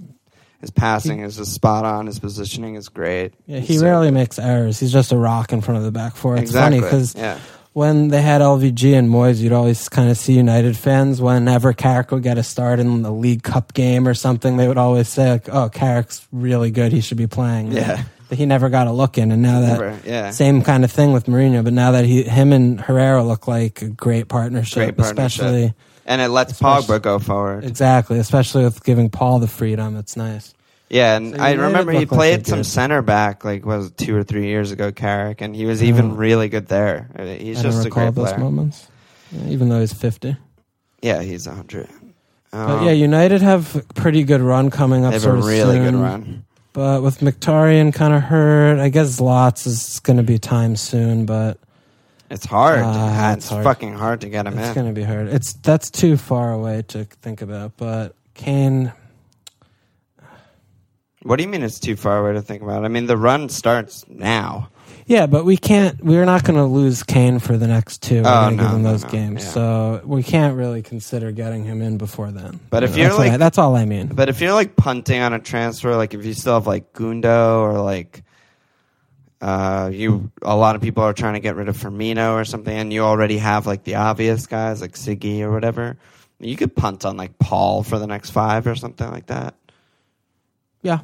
[0.62, 2.08] his passing is just spot on.
[2.08, 3.34] His positioning is great.
[3.48, 4.80] Yeah, he so rarely makes errors.
[4.80, 6.36] He's just a rock in front of the back four.
[6.36, 7.38] It's exactly funny because yeah.
[7.74, 12.12] when they had LVG and Moyes, you'd always kind of see United fans whenever Carrick
[12.12, 15.32] would get a start in the League Cup game or something, they would always say,
[15.32, 16.94] like, "Oh, Carrick's really good.
[16.94, 18.04] He should be playing." Yeah.
[18.28, 20.32] But he never got a look in, and now that Never- yeah.
[20.32, 21.64] same kind of thing with Mourinho.
[21.64, 25.44] But now that he, him and Herrera look like a great partnership, Great partnership.
[25.46, 25.74] especially
[26.08, 27.64] and it lets Especially- Pogba go forward.
[27.66, 29.96] exactly, especially with giving Paul the freedom.
[29.96, 30.54] It's nice.
[30.90, 32.66] Yeah, and So I remember he look like played some good.
[32.66, 36.12] center back, like was it two or three years ago, Carrick, and he was even
[36.12, 36.16] Oh.
[36.16, 37.10] really good there.
[37.18, 38.38] Uh, He's I just a great those player.
[38.40, 38.88] moments,
[39.32, 40.36] Yeah, even though he's fifty.
[41.02, 41.88] Yeah, he's a hundred.
[42.52, 45.14] But Um, yeah, United have a pretty good run coming up.
[45.14, 46.02] they have a really good soon.
[46.02, 46.44] run.
[46.76, 51.26] But with Mkhitaryan kind of hurt, I guess Lots is going to be time soon,
[51.26, 51.58] but
[52.30, 52.82] It's hard.
[52.84, 53.64] Ah, it's it's hard.
[53.64, 54.74] fucking hard to get him it's in.
[54.76, 55.30] going to be hard.
[55.30, 57.78] It's that's too far away to think about.
[57.78, 58.92] But Kane,
[61.24, 62.84] What do you mean it's too far away to think about?
[62.84, 64.70] I mean, the run starts now.
[65.06, 66.04] Yeah, but we can't.
[66.04, 68.24] We're not going to lose Kane for the next two.
[68.24, 69.50] We're Oh, going to no, give him no, those no, games, yeah.
[69.52, 72.60] so we can't really consider getting him in before then.
[72.70, 74.08] But if you're that's what like- I- that's all I mean.
[74.08, 77.60] But if you're like punting on a transfer, like if you still have like Gundo
[77.60, 78.24] or like
[79.42, 82.76] Uh, you a lot of people are trying to get rid of Firmino or something,
[82.76, 85.98] and you already have like the obvious guys like Siggy or whatever.
[86.40, 89.54] You could punt on like Paul for the next five or something like that.
[90.82, 91.00] Yeah.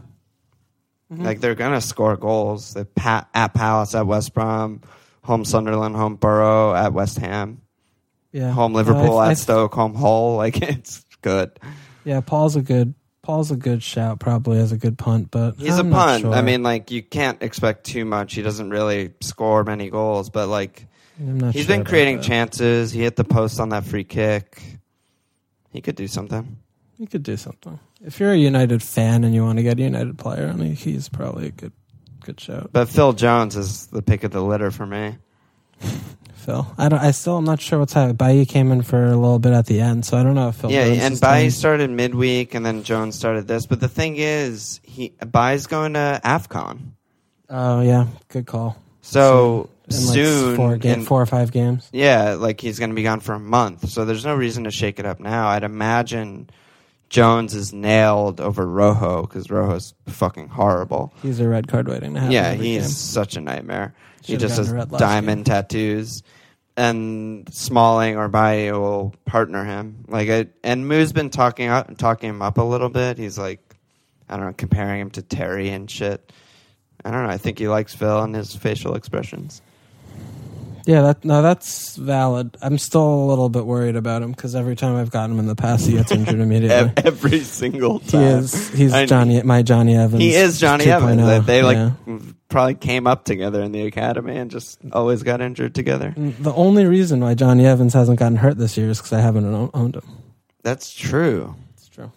[1.12, 1.24] Mm-hmm.
[1.24, 2.74] Like they're gonna score goals.
[2.74, 4.82] They pa- at Palace, at West Brom,
[5.24, 7.62] home Sunderland, home Borough, at West Ham,
[8.32, 8.52] Yeah.
[8.52, 10.36] home Liverpool, I- at Stoke, home Hull.
[10.38, 11.52] Like it's good.
[12.06, 12.94] Yeah, Paul's a good
[13.24, 16.22] Paul's a good shout probably as a good punt, but He's I'm a punt.
[16.22, 16.34] sure.
[16.34, 18.34] I mean, like you can't expect too much.
[18.34, 20.88] He doesn't really score many goals, but like
[21.20, 22.24] he's sure been creating that.
[22.26, 22.92] chances.
[22.92, 24.62] He hit the post on that free kick.
[25.72, 26.58] He could do something.
[26.98, 27.80] He could do something.
[28.04, 30.76] If you're a United fan and you want to get a United player, I mean,
[30.76, 31.72] he's probably a good
[32.22, 32.70] good shout.
[32.74, 35.18] But Phil Jones is the pick of the litter for me.
[36.36, 37.00] Phil, I don't.
[37.00, 38.16] I still am not sure what's happening.
[38.16, 40.56] Bailly came in for a little bit at the end, so I don't know if
[40.56, 40.72] Phil.
[40.72, 43.68] yeah, Jones and Bailly started midweek, and then Jones started this.
[43.68, 46.94] But the thing is, he Bailly's going to Afcon,
[47.50, 48.76] Oh yeah, good call.
[49.02, 51.88] so In like soon, four, ga- in- four or five games.
[51.92, 53.90] yeah, like he's going to be gone for a month.
[53.90, 55.48] So there's no reason to shake it up now.
[55.48, 56.50] I'd imagine
[57.12, 61.14] Jones is nailed over Rojo because Rojo's fucking horrible.
[61.22, 62.32] He's a red card waiting to happen.
[62.32, 62.90] Yeah, every he's game.
[62.90, 63.94] such a nightmare.
[64.24, 66.24] he Should've just gotten has a red last diamond tattoos,
[66.78, 70.06] and Smalling or Bailly will partner him.
[70.08, 73.18] Like, I, and Moo's been talking up, talking him up a little bit.
[73.18, 73.60] He's like,
[74.30, 76.32] I don't know, comparing him to Terry and shit.
[77.04, 77.30] I don't know.
[77.30, 79.62] I think he likes Phil and his facial expressions.
[80.86, 82.58] Yeah, that no, that's valid.
[82.62, 85.48] I'm still a little bit worried about him because every time I've gotten him in
[85.48, 86.92] the past, he gets injured immediately.
[87.04, 88.22] Every single time.
[88.22, 88.70] He is.
[88.70, 89.42] He's I- Johnny.
[89.44, 90.22] My Jonny Evans.
[90.22, 90.92] He is Johnny 2.0.
[90.92, 91.46] Evans.
[91.46, 92.20] They, they like Yeah.
[92.50, 96.14] probably came up together in the academy and just always got injured together.
[96.18, 99.22] Mm, The only reason why Jonny Evans hasn't gotten hurt this year is because I
[99.22, 100.04] haven't owned him.
[100.64, 101.56] That's true.
[101.74, 102.12] It's true.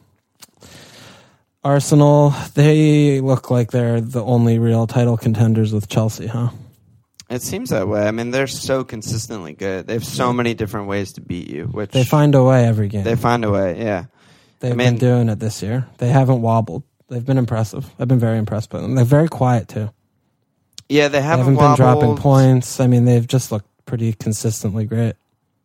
[1.63, 6.51] Arsenal, they look like they're the only real title contenders with Chelsea, huh?
[7.35, 8.07] It seems that way.
[8.07, 9.87] I mean, they're so consistently good.
[9.87, 12.89] They have so many different ways to beat you, which They find a way every
[12.89, 13.05] game.
[13.05, 13.79] they find a way.
[13.79, 14.05] Yeah,
[14.61, 15.87] They've I mean- been doing it this year.
[15.99, 16.85] They haven't wobbled.
[17.09, 17.91] They've been impressive.
[17.99, 18.95] I've been very impressed by them.
[18.95, 19.91] They're very quiet too.
[20.89, 21.09] yeah.
[21.09, 22.21] They They haven't, haven't been dropping wobbled.
[22.21, 22.81] points.
[22.81, 25.15] I mean, they've just looked pretty consistently great.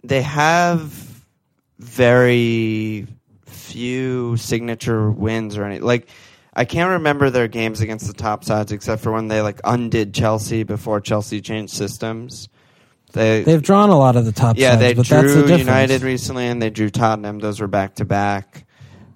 [0.03, 0.91] They have
[1.77, 3.07] very
[3.45, 6.07] few signature wins or any like.
[6.53, 10.13] I can't remember their games against the top sides except for when they like undid
[10.13, 12.49] Chelsea before Chelsea changed systems.
[13.11, 15.55] They They've drawn a lot of the top yeah, sides, they but that's the drew.
[15.57, 17.39] United recently and they drew Tottenham.
[17.39, 18.65] Those were back to back.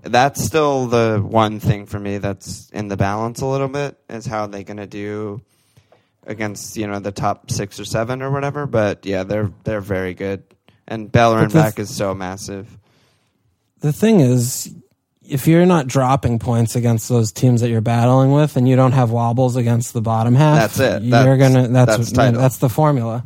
[0.02, 4.26] That's still the one thing for me that's in the balance a little bit is
[4.26, 5.42] how they're going to do
[6.26, 8.66] against you know the top six or seven or whatever.
[8.66, 10.44] But yeah, they're they're very good,
[10.88, 12.78] and Bellerin back is so massive.
[13.80, 14.74] the thing is,
[15.34, 18.92] if you're not dropping points against those teams that you're battling with, and you don't
[18.92, 21.02] have wobbles against the bottom half, That's it.
[21.04, 23.24] You're That's- gonna that's that's what- that's the formula.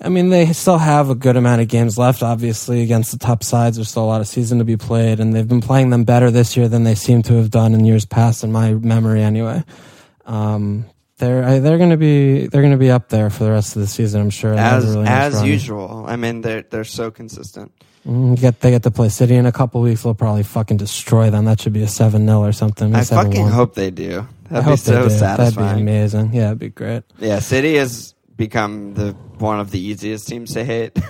[0.00, 2.22] I mean, they still have a good amount of games left.
[2.22, 5.34] Obviously, against the top sides, there's still a lot of season to be played, and
[5.34, 8.04] they've been playing them better this year than they seem to have done in years
[8.04, 9.64] past, in my memory, anyway.
[10.26, 10.84] Um,
[11.18, 13.76] they're I- they're going to be they're going to be up there for the rest
[13.76, 14.54] of the season, I'm sure.
[14.54, 15.46] As really nice as run.
[15.46, 17.72] usual, I mean they're they're so consistent.
[18.06, 20.02] Mm, get they get to play City in a couple weeks.
[20.04, 21.44] They'll probably fucking destroy them.
[21.44, 22.94] That should be a seven 0 or something.
[22.94, 23.08] I 7-1.
[23.24, 24.26] fucking hope they do.
[24.48, 25.14] That'd be hope so do.
[25.14, 26.32] That'd be amazing.
[26.32, 27.02] Yeah, it'd be great.
[27.18, 30.98] Yeah, City has become the one of the easiest teams to hate.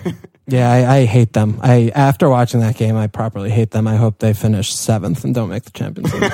[0.51, 1.61] Yeah, I, I hate them.
[1.63, 3.87] I after watching that game, I properly hate them.
[3.87, 6.33] I hope they finish seventh and don't make the Champions League.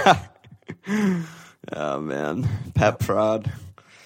[1.72, 3.50] oh man, Pep fraud.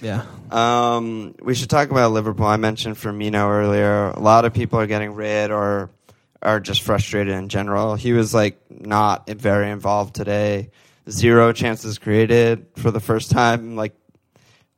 [0.01, 2.47] yeah, Um, we should talk about Liverpool.
[2.47, 4.09] I mentioned Firmino earlier.
[4.11, 5.91] A lot of people are getting rid or
[6.41, 7.97] are just frustrated in general.
[7.97, 10.71] He was like not very involved today.
[11.11, 13.95] Zero chances created for the first time, like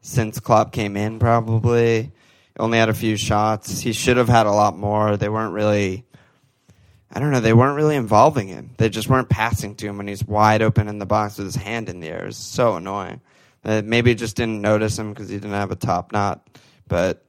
[0.00, 2.12] since Klopp came in, probably.
[2.58, 3.80] Only had a few shots.
[3.80, 5.16] He should have had a lot more.
[5.16, 6.04] They weren't really.
[7.12, 7.40] I don't know.
[7.40, 8.70] They weren't really involving him.
[8.76, 11.56] They just weren't passing to him when he's wide open in the box with his
[11.56, 12.26] hand in the air.
[12.26, 13.20] It's so annoying.
[13.64, 16.48] Uh, maybe just didn't notice him because he didn't have a top knot,
[16.86, 17.24] but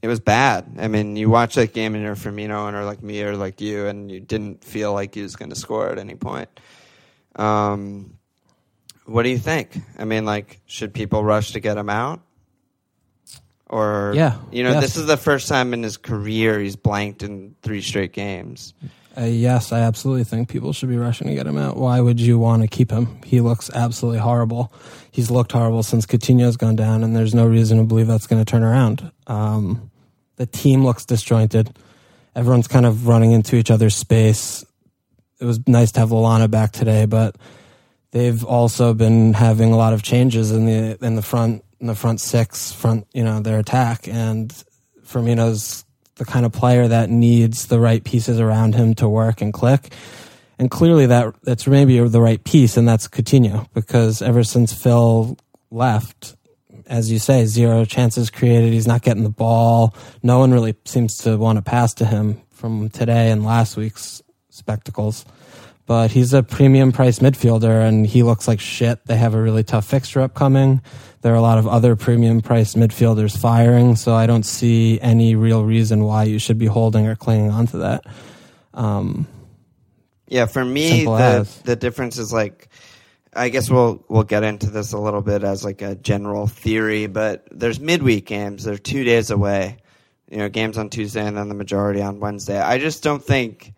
[0.00, 0.76] it was bad.
[0.78, 3.86] I mean, you watch that game and you're Firmino owner like me or like you,
[3.86, 6.48] and you didn't feel like he was going to score at any point.
[7.36, 8.18] Um,
[9.04, 9.76] what do you think?
[9.98, 12.20] I mean, like, should people rush to get him out?
[13.66, 14.82] Or Yeah, you know, yes.
[14.82, 18.72] this is the first time in his career he's blanked in three straight games.
[19.18, 21.76] Uh, yes, I absolutely think people should be rushing to get him out.
[21.76, 23.20] Why would you want to keep him?
[23.24, 24.72] He looks absolutely horrible.
[25.10, 28.44] He's looked horrible since Coutinho's gone down, and there's no reason to believe that's going
[28.44, 29.10] to turn around.
[29.26, 29.90] Um,
[30.36, 31.76] the team looks disjointed.
[32.36, 34.64] Everyone's kind of running into each other's space.
[35.40, 37.34] It was nice to have Lallana back today, but
[38.12, 41.96] they've also been having a lot of changes in the in the front in the
[41.96, 44.52] front six, front you know their attack, and
[45.04, 45.84] Firmino's
[46.18, 49.92] the kind of player that needs the right pieces around him to work and click.
[50.58, 55.38] And clearly that that's maybe the right piece, and that's Coutinho, because ever since Phil
[55.70, 56.36] left,
[56.86, 58.72] as you say, zero chances created.
[58.72, 59.94] He's not getting the ball.
[60.22, 64.22] No one really seems to want to pass to him from today and last week's
[64.48, 65.24] spectacles.
[65.88, 69.06] But he's a premium price midfielder and he looks like shit.
[69.06, 70.82] They have a really tough fixture upcoming.
[71.22, 75.34] There are a lot of other premium price midfielders firing, so I don't see any
[75.34, 78.04] real reason why you should be holding or clinging onto that.
[78.74, 79.26] Um,
[80.28, 81.62] Yeah, for me, the as.
[81.62, 82.68] the difference is like,
[83.32, 87.06] I guess we'll we'll get into this a little bit as like a general theory,
[87.06, 88.64] but there's midweek games.
[88.64, 89.78] They're two days away.
[90.30, 92.60] You know, games on Tuesday and then the majority on Wednesday.
[92.60, 93.72] I just don't think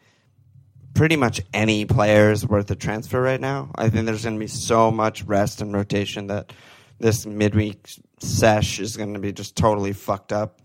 [0.94, 3.70] pretty much any player is worth a transfer right now.
[3.74, 6.52] I think there's going to be so much rest and rotation that
[6.98, 10.60] this midweek sesh is going to be just totally fucked up.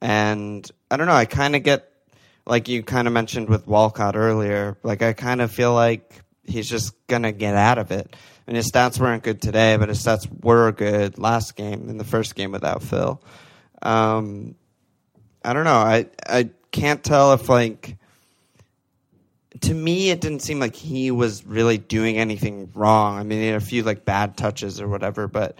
[0.00, 1.14] And I don't know.
[1.14, 1.90] I kind of get
[2.46, 4.76] like you kind of mentioned with Walcott earlier.
[4.82, 8.14] Like I kind of feel like he's just gonna get out of it.
[8.46, 12.04] And his stats weren't good today, but his stats were good last game in the
[12.04, 13.22] first game without Phil.
[13.80, 14.54] Um,
[15.42, 15.72] I don't know.
[15.72, 17.96] I I can't tell if like
[19.60, 23.18] to me it didn't seem like he was really doing anything wrong.
[23.18, 25.58] I mean, he had a few like bad touches or whatever, but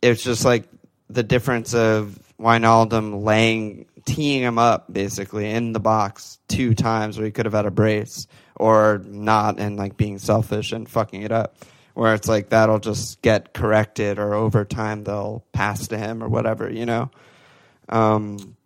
[0.00, 0.68] it's just like
[1.08, 7.26] the difference of Wijnaldum laying teeing him up basically in the box two times where
[7.26, 11.32] he could have had a brace or not and like being selfish and fucking it
[11.32, 11.56] up.
[11.94, 16.28] Where it's like that'll just get corrected or over time they'll pass to him or
[16.28, 17.10] whatever, you know?
[17.88, 18.56] Um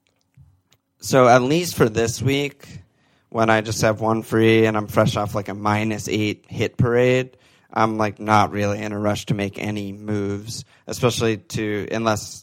[0.98, 2.80] so at least for this week,
[3.28, 6.76] when I just have one free and I'm fresh off like a minus eight hit
[6.76, 7.36] parade,
[7.72, 12.42] I'm like not really in a rush to make any moves, especially to unless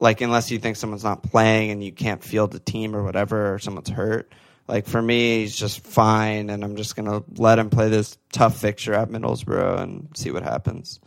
[0.00, 3.54] like unless you think someone's not playing and you can't field the team or whatever
[3.54, 4.32] or someone's hurt.
[4.66, 8.60] Like for me, he's just fine, and I'm just gonna let him play this tough
[8.60, 11.00] fixture at Middlesbrough and see what happens.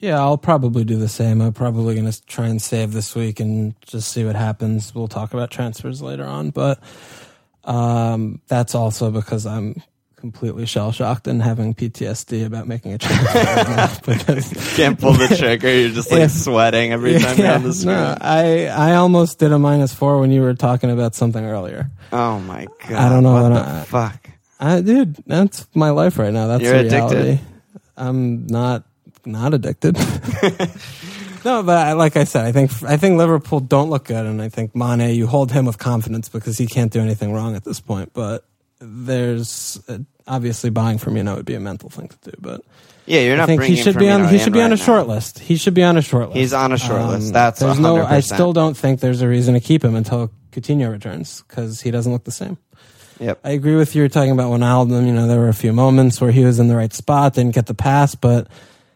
[0.00, 1.42] Yeah, I'll probably do the same.
[1.42, 4.94] I'm probably going to try and save this week and just see what happens.
[4.94, 6.82] We'll talk about transfers later on, but
[7.64, 9.82] um, that's also because I'm
[10.16, 13.22] completely shell shocked and having PTSD about making a trigger.
[13.24, 15.72] right because Can't pull the trigger.
[15.72, 16.26] You're just like Yeah.
[16.26, 17.94] sweating every time you're on the screen.
[17.96, 21.90] no, I I almost did a minus four when you were talking about something earlier.
[22.12, 22.92] Oh my god!
[22.92, 24.30] I don't know what what the I- fuck.
[24.62, 26.48] I dude, that's my life right now.
[26.48, 27.16] That's You're reality.
[27.16, 27.40] addicted.
[27.96, 28.84] I'm not
[29.24, 29.96] not addicted.
[31.44, 34.40] No, but I, like I said, I think I think Liverpool don't look good, and
[34.42, 37.64] I think Mane, you hold him with confidence because he can't do anything wrong at
[37.64, 38.12] this point.
[38.12, 38.44] But
[38.80, 42.62] there's uh, obviously buying Firmino would be a mental thing to do, but
[43.06, 43.44] Yeah, you're not.
[43.44, 44.28] I think he should be on.
[44.28, 45.14] He should be on right a short now.
[45.14, 45.38] list.
[45.38, 46.36] He should be on a short list.
[46.36, 47.32] Um, He's on a short list.
[47.32, 48.04] That's there's no.
[48.04, 51.90] I still don't think there's a reason to keep him until Coutinho returns because he
[51.90, 52.58] doesn't look the same.
[53.20, 53.40] Yep.
[53.44, 54.00] I agree with you.
[54.00, 55.06] You're talking about Wijnaldum.
[55.06, 57.54] You know, there were a few moments where he was in the right spot, didn't
[57.54, 58.48] get the pass, but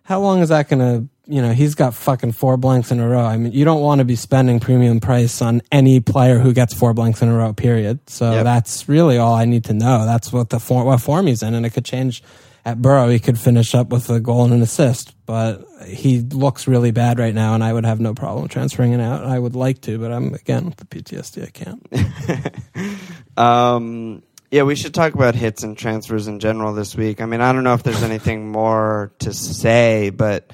[0.04, 3.08] how long is that going to, you know, he's got fucking four blanks in a
[3.08, 3.24] row.
[3.24, 6.74] I mean, you don't want to be spending premium price on any player who gets
[6.74, 8.00] four blanks in a row, period.
[8.10, 8.44] So Yep.
[8.44, 10.04] that's really all I need to know.
[10.04, 12.22] That's what the form, what form he's in, and it could change.
[12.66, 16.66] At Boro, he could finish up with a goal and an assist, but he looks
[16.66, 19.26] really bad right now, and I would have no problem transferring it out.
[19.26, 21.42] I would like to, but I'm again with the PTSD.
[21.46, 22.94] I can't.
[23.37, 27.20] Um, yeah, we should talk about hits and transfers in general this week.
[27.20, 30.52] I mean, I don't know if there's anything more to say, but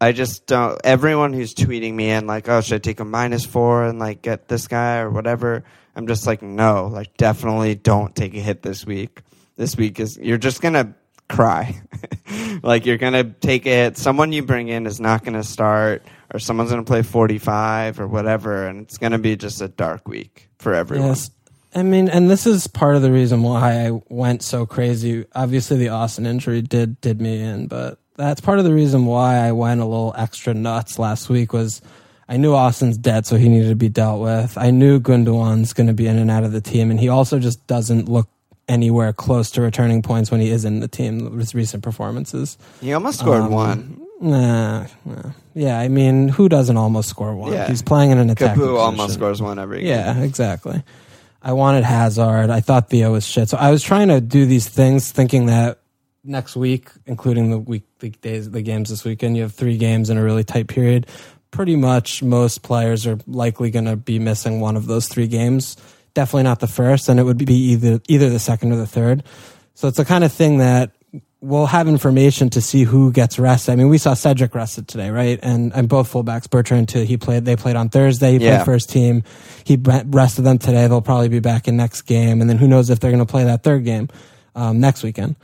[0.00, 0.80] I just don't.
[0.84, 4.22] Everyone who's tweeting me and like, oh, should I take a minus four and like
[4.22, 5.64] get this guy or whatever?
[5.96, 9.22] I'm just like, no, like definitely don't take a hit this week.
[9.56, 10.94] This week is you're just gonna
[11.28, 11.80] cry.
[12.62, 13.98] like you're gonna take a hit.
[13.98, 18.68] Someone you bring in is not gonna start, or someone's gonna play 45 or whatever,
[18.68, 21.08] and it's gonna be just a dark week for everyone.
[21.08, 21.30] Yes.
[21.74, 25.26] I mean, and this is part of the reason why I went so crazy.
[25.34, 29.36] Obviously, the Austin injury did did me in, but that's part of the reason why
[29.38, 31.52] I went a little extra nuts last week.
[31.54, 31.80] Was
[32.28, 34.58] I knew Austin's dead, so he needed to be dealt with.
[34.58, 37.38] I knew Gundogan's going to be in and out of the team, and he also
[37.38, 38.28] just doesn't look
[38.68, 41.38] anywhere close to returning points when he is in the team.
[41.38, 42.58] His recent performances.
[42.82, 44.00] He almost scored Um, one.
[44.20, 45.30] Nah, nah.
[45.54, 45.78] yeah.
[45.78, 47.52] I mean, who doesn't almost score one?
[47.52, 47.68] Yeah.
[47.68, 49.86] He's playing in an attacking Capu almost scores one every game.
[49.88, 50.82] Yeah, exactly.
[51.40, 52.50] I wanted Hazard.
[52.50, 53.48] I thought Theo was shit.
[53.48, 55.78] So I was trying to do these things thinking that
[56.28, 60.10] next week, including the week the days the games this weekend, you have three games
[60.10, 61.06] in a really tight period.
[61.50, 65.76] Pretty much most players are likely going to be missing one of those three games.
[66.14, 69.24] Definitely not the first, and it would be either either the second or the third.
[69.74, 70.92] So it's the kind of thing that
[71.40, 73.70] we'll have information to see who gets rested.
[73.72, 75.38] I mean, we saw Cedric rested today, right?
[75.42, 77.02] And and both fullbacks, Bertrand too.
[77.04, 77.44] He played.
[77.44, 78.32] They played on Thursday.
[78.38, 78.56] He Yeah.
[78.56, 79.22] played first team.
[79.64, 80.86] He rested them today.
[80.88, 83.30] They'll probably be back in next game, and then who knows if they're going to
[83.30, 84.08] play that third game
[84.54, 85.36] um, next weekend.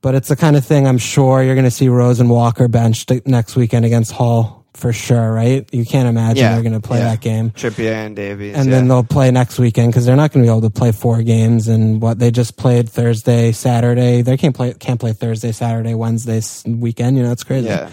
[0.00, 2.68] But it's the kind of thing I'm sure you're going to see Rose and Walker
[2.68, 5.68] benched next weekend against Hull for sure, right?
[5.74, 7.10] You can't imagine Yeah, they're going to play yeah.
[7.10, 8.54] that game Trippier and Davies.
[8.54, 8.76] and yeah.
[8.76, 11.20] then they'll play next weekend because they're not going to be able to play four
[11.22, 14.22] games and what they just played Thursday, Saturday.
[14.22, 17.16] They can't play can't play Thursday, Saturday, Wednesday weekend.
[17.16, 17.66] You know, it's crazy.
[17.66, 17.90] yeah.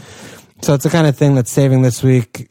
[0.62, 2.48] So it's the kind of thing that's saving this week.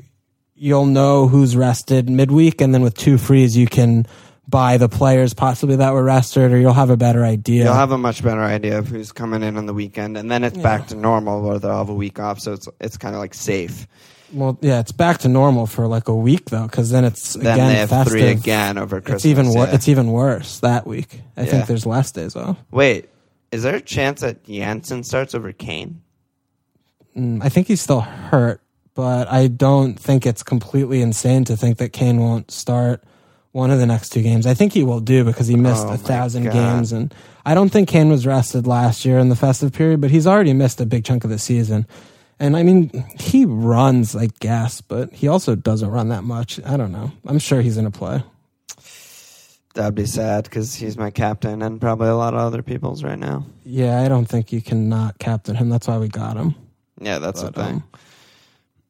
[0.57, 4.07] You'll know who's rested midweek, and then with two frees, you can
[4.55, 7.65] buy the players possibly that were rested, or you'll have a better idea.
[7.65, 10.45] You'll have a much better idea of who's coming in on the weekend, and then
[10.45, 13.21] it's back to normal where they'll have a week off, so it's it's kind of
[13.21, 13.87] like safe.
[14.33, 17.55] well, yeah, it's back to normal for like a week though, because then it's Then
[17.55, 18.13] again they have festive.
[18.13, 19.25] three again over Christmas.
[19.25, 19.75] It's even wor- yeah.
[19.75, 21.21] it's even worse that week.
[21.37, 21.51] I Yeah.
[21.51, 22.57] think there's less days off.
[22.71, 23.09] Wait,
[23.53, 26.01] is there a chance that Janssen starts over Kane?
[27.17, 28.61] Mm, I think he's still hurt,
[28.95, 33.03] but I don't think it's completely insane to think that Kane won't start
[33.55, 34.47] one of the next two games.
[34.47, 36.53] I think he will do because he missed Oh a thousand God.
[36.53, 37.15] games, and
[37.47, 40.53] I don't think Kane was rested last year in the festive period, but he's already
[40.53, 41.87] missed a big chunk of the season.
[42.41, 46.59] And I mean, he runs like gas, but he also doesn't run that much.
[46.67, 47.13] I don't know.
[47.27, 48.25] I'm sure he's going to play.
[49.75, 53.19] That'd be sad because he's my captain and probably a lot of other people's right
[53.19, 53.47] now.
[53.65, 55.69] Yeah, I don't think you can not captain him.
[55.69, 56.55] That's why we got him.
[57.01, 57.75] Yeah, that's But, the thing.
[57.77, 57.85] um,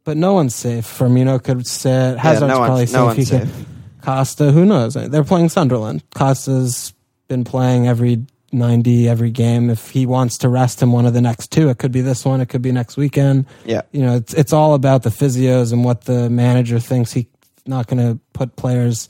[0.05, 0.87] but no one's safe.
[0.87, 2.19] Firmino could sit.
[2.19, 2.99] Hazard's no probably one's- safe.
[3.01, 3.67] no He safe.
[4.05, 4.95] Costa, who knows?
[4.95, 6.03] They're playing Sunderland.
[6.15, 6.93] Costa's
[7.29, 9.71] been playing every 90 every game.
[9.71, 12.25] If he wants to rest him one of the next two, it could be this
[12.25, 13.47] one, it could be next weekend.
[13.65, 17.27] Yeah, You know, it's it's all about the physios and what the manager thinks he's
[17.67, 19.09] not going to put players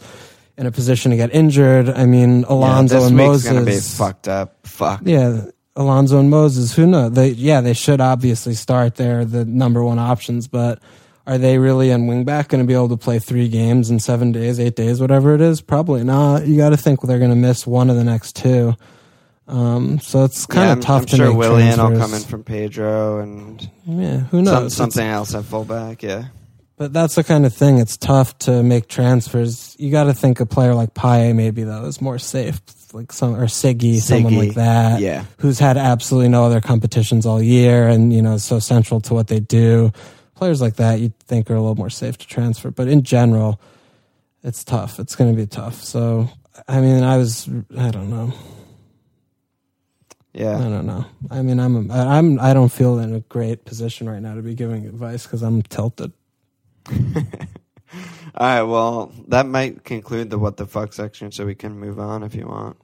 [0.57, 1.89] in a position to get injured.
[1.89, 3.51] I mean, Alonso yeah, and Moses.
[3.53, 4.67] gonna be fucked up.
[4.67, 5.01] Fuck.
[5.05, 6.75] Yeah, Alonso and Moses.
[6.75, 7.13] Who knows?
[7.13, 8.95] They yeah, they should obviously start.
[8.95, 10.81] They're the number one options, but
[11.27, 14.31] are they really in wingback going to be able to play three games in seven
[14.33, 15.61] days, eight days, whatever it is?
[15.61, 16.47] Probably not.
[16.47, 18.75] You got to think they're going to miss one of the next two.
[19.47, 21.99] Um, so it's kind yeah, of tough I'm to sure make Willian will transfers.
[22.01, 24.49] come in from Pedro and Yeah, who knows?
[24.55, 26.03] some, It's- something else at fullback.
[26.03, 26.25] Yeah,
[26.79, 27.79] But that's the kind of thing.
[27.79, 29.77] It's tough to make transfers.
[29.79, 32.61] You got to think a player like Payet maybe though is more safe,
[32.95, 35.01] like some or Siggy, someone like that.
[35.01, 35.25] yeah.
[35.39, 39.27] who's had absolutely no other competitions all year, and you know so central to what
[39.29, 39.93] they do.
[40.35, 43.61] Players like that you'd think are a little more safe to transfer, but in general,
[44.43, 44.99] it's tough.
[44.99, 45.83] It's going to be tough.
[45.83, 46.29] So
[46.69, 48.33] I mean, I was I don't know.
[50.33, 50.59] Yeah.
[50.59, 51.05] I don't know.
[51.31, 54.55] I mean, I'm I'm I don't feel in a great position right now to be
[54.55, 56.13] giving advice because I'm tilted.
[56.91, 57.17] All
[58.41, 58.63] right.
[58.63, 62.35] Well, that might conclude the what the fuck section, so we can move on if
[62.35, 62.77] you want.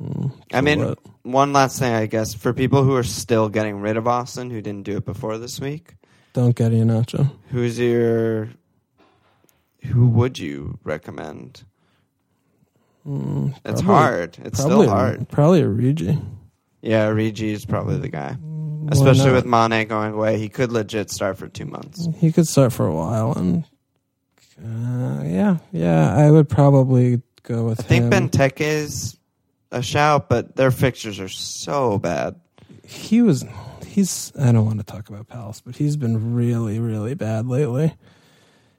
[0.00, 0.98] Mm, I mean, what?
[1.22, 4.62] one last thing, I guess, for people who are still getting rid of Austin, who
[4.62, 5.94] didn't do it before this week,
[6.32, 7.30] Don't get Iheanacho.
[7.50, 8.48] who's your,
[9.84, 11.64] who would you recommend?
[13.06, 14.38] Mm, It's probably- hard.
[14.44, 15.28] It's probably, still hard.
[15.28, 16.22] Probably Origi.
[16.80, 19.44] Yeah, Origi is probably the guy, Why especially not?
[19.44, 20.38] with Mane going away.
[20.38, 22.08] He could legit start for two months.
[22.18, 23.64] He could start for a while, and
[24.58, 28.28] uh, yeah, yeah, I would probably go with I think him.
[28.30, 29.16] Benteke is
[29.70, 32.36] a shout, but their fixtures are so bad.
[32.86, 33.44] he was.
[33.92, 34.32] He's.
[34.38, 37.94] I don't want to talk about Palace, but he's been really, really bad lately.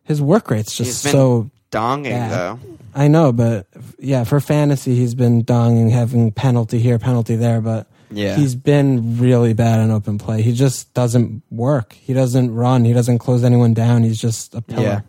[0.04, 1.52] His work rate's just so.
[1.72, 2.32] Donging bad.
[2.32, 2.60] though.
[2.94, 3.66] I know, but
[3.98, 9.18] yeah, for fantasy, he's been donging, having penalty here, penalty there, but Yeah, he's been
[9.18, 10.44] really bad in open play.
[10.44, 11.94] He just doesn't work.
[11.94, 12.86] He doesn't run.
[12.86, 14.04] He doesn't close anyone down.
[14.04, 14.84] He's just a pillar.
[14.84, 15.02] Yeah.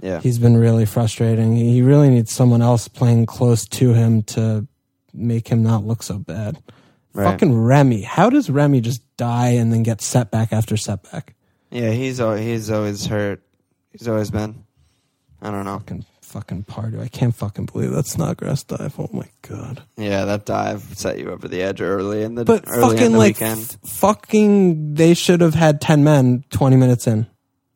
[0.00, 0.20] yeah.
[0.20, 1.54] He's been really frustrating.
[1.56, 4.66] He really needs someone else playing close to him to
[5.12, 6.62] make him not look so bad.
[7.12, 7.24] Right.
[7.24, 8.02] Fucking Remy.
[8.02, 11.34] How does Remy just die and then get setback after setback?
[11.70, 13.42] Yeah, he's al- he's always hurt.
[13.92, 14.64] He's always been.
[15.42, 15.78] I don't know.
[15.78, 17.00] Fucking fucking Pardew.
[17.02, 18.94] I can't fucking believe that Snodgrass dive.
[18.98, 19.82] Oh my god.
[19.96, 23.12] Yeah, that dive set you over the edge early in the But early in fucking
[23.12, 23.60] the like weekend.
[23.84, 27.26] f- fucking they should have had 10 men 20 minutes in.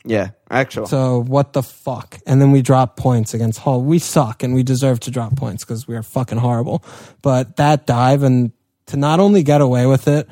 [0.07, 0.87] Yeah, actual.
[0.87, 2.19] So what the fuck?
[2.27, 3.81] And then we drop points against Hull.
[3.83, 6.85] We suck and we deserve to drop points because we are fucking horrible.
[7.23, 8.53] But that dive and
[8.87, 10.29] to not only get away with it,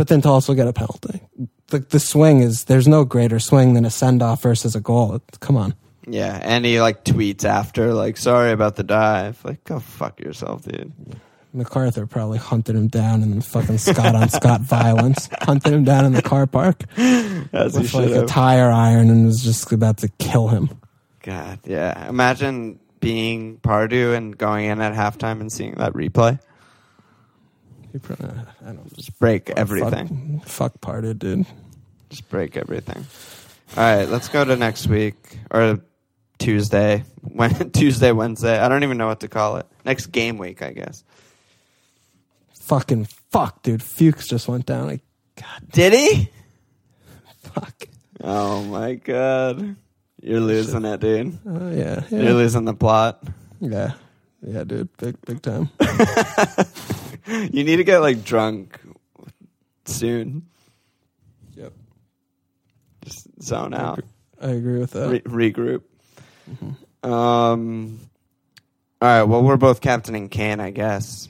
[0.00, 1.20] but then to also get a penalty.
[1.66, 5.16] The, the swing is there's no greater swing than a send off versus a goal.
[5.16, 5.74] It- Come on.
[6.08, 10.64] yeah, and he like tweets after like, "Sorry about the dive." Like, go fuck yourself,
[10.64, 10.90] dude.
[11.54, 15.28] McArthur probably hunted him down in fucking Scott on Scott violence.
[15.42, 19.10] Hunted him down in the car park As he with like should a tire iron
[19.10, 20.70] and was just about to kill him.
[21.22, 22.08] God, yeah.
[22.08, 26.40] Imagine being Pardew and going in at halftime and seeing that replay.
[27.92, 28.16] He pro-
[28.62, 30.40] I don't Just break everything.
[30.44, 31.46] Fuck, fuck Pardew, dude.
[32.08, 33.04] Just break everything.
[33.76, 35.16] All right, let's go to next week
[35.50, 35.80] or
[36.38, 37.04] Tuesday.
[37.22, 38.58] When Tuesday, Wednesday.
[38.58, 39.66] I don't even know what to call it.
[39.84, 41.04] Next game week, I guess.
[42.60, 43.82] Fucking fuck, dude.
[43.82, 44.86] Fuchs just went down.
[44.86, 45.02] Like,
[45.36, 46.30] God, Did he?
[47.42, 47.84] fuck.
[48.22, 49.76] Oh my god.
[50.22, 51.38] You're losing it, dude.
[51.46, 53.22] Uh, yeah, You're losing the plot.
[53.60, 53.92] yeah,
[54.42, 54.94] yeah, dude.
[54.96, 55.68] Big, big time.
[57.52, 58.78] You need to get like drunk
[59.84, 60.46] soon.
[61.56, 61.72] yep,
[63.04, 64.02] Just zone out.
[64.40, 65.22] I agree with that.
[65.26, 65.82] Re- regroup.
[67.02, 68.00] Um.
[69.02, 69.22] All right.
[69.22, 71.28] Well, we're both captaining Kane, I guess.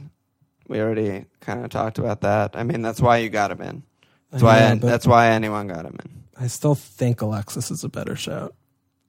[0.69, 2.57] We already kind of talked about that.
[2.57, 3.83] I mean, that's why you got him in.
[4.31, 4.59] That's why.
[4.59, 6.11] Yeah, but that's why anyone got him in.
[6.43, 8.55] I still think Alexis is a better shout.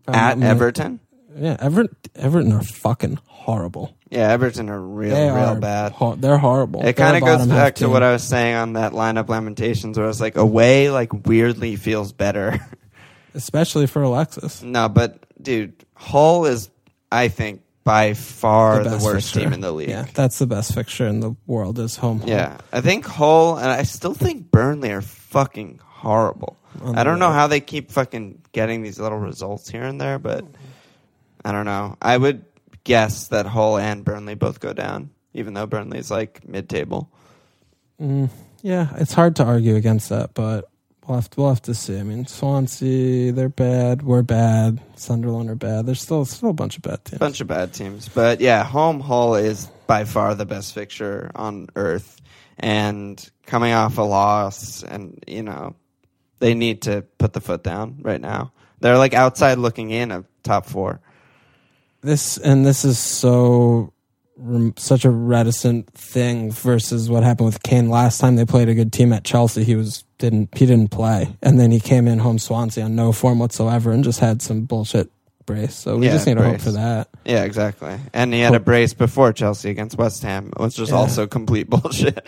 [0.07, 0.99] At I'm Everton.
[1.38, 1.95] Yeah, Everton.
[2.15, 3.95] Everton are fucking horrible.
[4.09, 5.93] Yeah, Everton are real, They real are bad.
[5.93, 6.82] hor- they're horrible.
[6.82, 7.91] It They're kind a of goes bottom half back to team.
[7.91, 11.77] what I was saying on that lineup Lamentations, where I was like, away like weirdly
[11.77, 12.59] feels better.
[13.34, 14.61] especially for Alexis.
[14.61, 16.69] no, but dude, Hull is,
[17.11, 19.39] I think, by far the, best worst fixture.
[19.45, 19.89] team in the league.
[19.89, 22.21] Yeah, that's the best fixture in the world is home.
[22.27, 26.57] I think Hull, and I still think Burnley are fucking horrible.
[26.95, 30.45] I don't know how they keep fucking getting these little results here and there, but
[31.43, 31.97] I don't know.
[32.01, 32.45] I would
[32.83, 37.11] guess that Hull and Burnley both go down, even though Burnley's like mid-table.
[38.01, 38.29] Mm,
[38.61, 40.69] yeah, it's hard to argue against that, but
[41.05, 41.99] we'll have to, we'll have to see.
[41.99, 44.01] I mean, Swansea, they're bad.
[44.01, 44.81] We're bad.
[44.95, 45.85] Sunderland are bad.
[45.85, 47.19] There's still still a bunch of bad teams.
[47.19, 51.67] Bunch of bad teams, but yeah, home Hull is by far the best fixture on
[51.75, 52.21] earth,
[52.57, 55.75] and coming off a loss, and you know
[56.39, 58.53] they need to put the foot down right now.
[58.79, 61.01] They're like outside looking in of top four.
[62.01, 63.93] This and this is so
[64.77, 68.91] such a reticent thing versus what happened with Kane last time they played a good
[68.91, 69.63] team at Chelsea.
[69.63, 73.11] He was didn't he didn't play, and then he came in home Swansea on no
[73.11, 75.11] form whatsoever and just had some bullshit
[75.45, 75.75] brace.
[75.75, 77.09] So we Yeah, just need to hope for that.
[77.25, 77.95] Yeah, exactly.
[78.13, 80.95] And he had a brace before Chelsea against West Ham, which was Yeah.
[80.95, 82.19] also complete bullshit.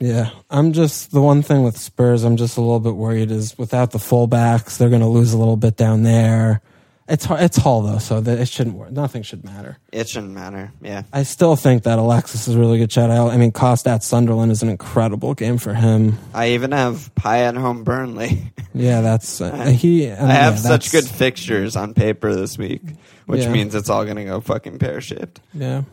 [0.00, 2.22] Yeah, I'm just the one thing with Spurs.
[2.24, 5.38] I'm just a little bit worried is without the fullbacks, they're going to lose a
[5.38, 6.60] little bit down there.
[7.08, 8.90] It's hard, it's Hull though, so that it shouldn't work.
[8.90, 9.78] Nothing should matter.
[9.92, 10.72] it shouldn't matter.
[10.82, 11.02] Yeah.
[11.12, 13.10] I still think that Alexis is a really good shot.
[13.12, 16.18] I, I mean, Cost at Sunderland is an incredible game for him.
[16.34, 18.52] I even have Payet home Burnley.
[18.74, 20.10] Yeah, that's uh, he.
[20.10, 22.82] I have yeah, such good fixtures on paper this week,
[23.24, 23.48] which Yeah.
[23.50, 25.40] means it's all going to go fucking pear shaped.
[25.54, 25.84] Yeah.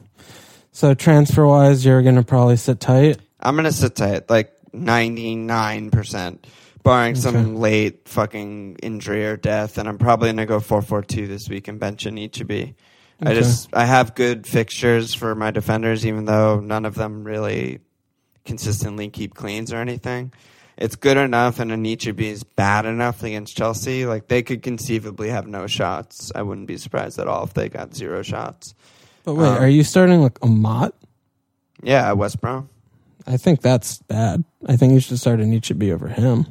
[0.73, 3.19] So transfer wise, you're going to probably sit tight.
[3.39, 6.39] I'm going to sit tight, like 99%,
[6.83, 9.77] barring some late fucking injury or death.
[9.77, 12.75] And I'm probably going to go 4 4 2 this week and bench Anichebe.
[13.25, 17.79] I just, I have good fixtures for my defenders, even though none of them really
[18.43, 20.33] consistently keep cleans or anything.
[20.75, 24.05] It's good enough, and Anichebe is bad enough against Chelsea.
[24.05, 26.31] Like they could conceivably have no shots.
[26.33, 28.73] I wouldn't be surprised at all if they got zero shots.
[29.23, 30.93] But wait, Um, are you starting like a Mott?
[31.81, 32.69] Yeah, West Brom.
[33.27, 34.43] I think that's bad.
[34.65, 36.47] I think you should start Anichebe over him.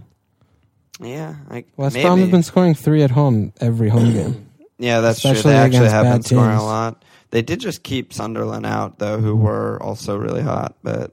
[1.03, 2.07] Yeah, like West maybe.
[2.07, 4.46] Brom have been scoring three at home every home game.
[4.78, 5.50] Yeah, that's Especially true.
[5.53, 6.62] They actually have been scoring teams.
[6.62, 7.05] a lot.
[7.30, 10.74] They did just keep Sunderland out though, who were also really hot.
[10.82, 11.12] But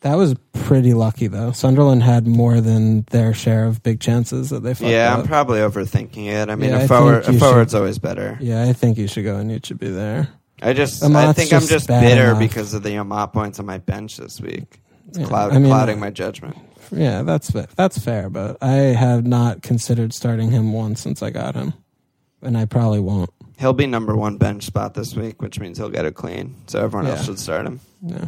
[0.00, 1.52] That was pretty lucky though.
[1.52, 5.20] Sunderland had more than their share of big chances that they yeah, up.
[5.20, 6.48] I'm probably overthinking it.
[6.48, 8.38] I mean, Yeah, I a forward, a you forward's always better.
[8.40, 10.28] yeah, I think you should go Anichebe there.
[10.62, 12.38] I just, I Amat's think I'm just just bitter enough.
[12.38, 14.80] because of the Amat points on my bench this week.
[15.08, 16.56] It's Yeah, cloud, I mean, clouding my judgment.
[16.92, 21.30] Yeah, that's fa- that's fair, but I have not considered starting him once since I
[21.30, 21.72] got him,
[22.42, 23.30] and I probably won't.
[23.58, 26.56] He'll be number one bench spot this week, which means he'll get it clean.
[26.66, 27.80] So everyone else should start him.
[28.02, 28.24] Yeah.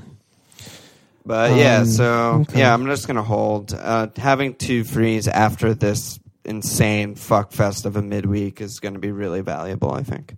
[1.24, 2.58] But yeah, Um, so okay.
[2.60, 3.72] yeah, I'm just gonna hold.
[3.72, 9.00] Uh, having two frees after this insane fuck fest of a midweek is going to
[9.00, 9.92] be really valuable.
[9.92, 10.36] I think.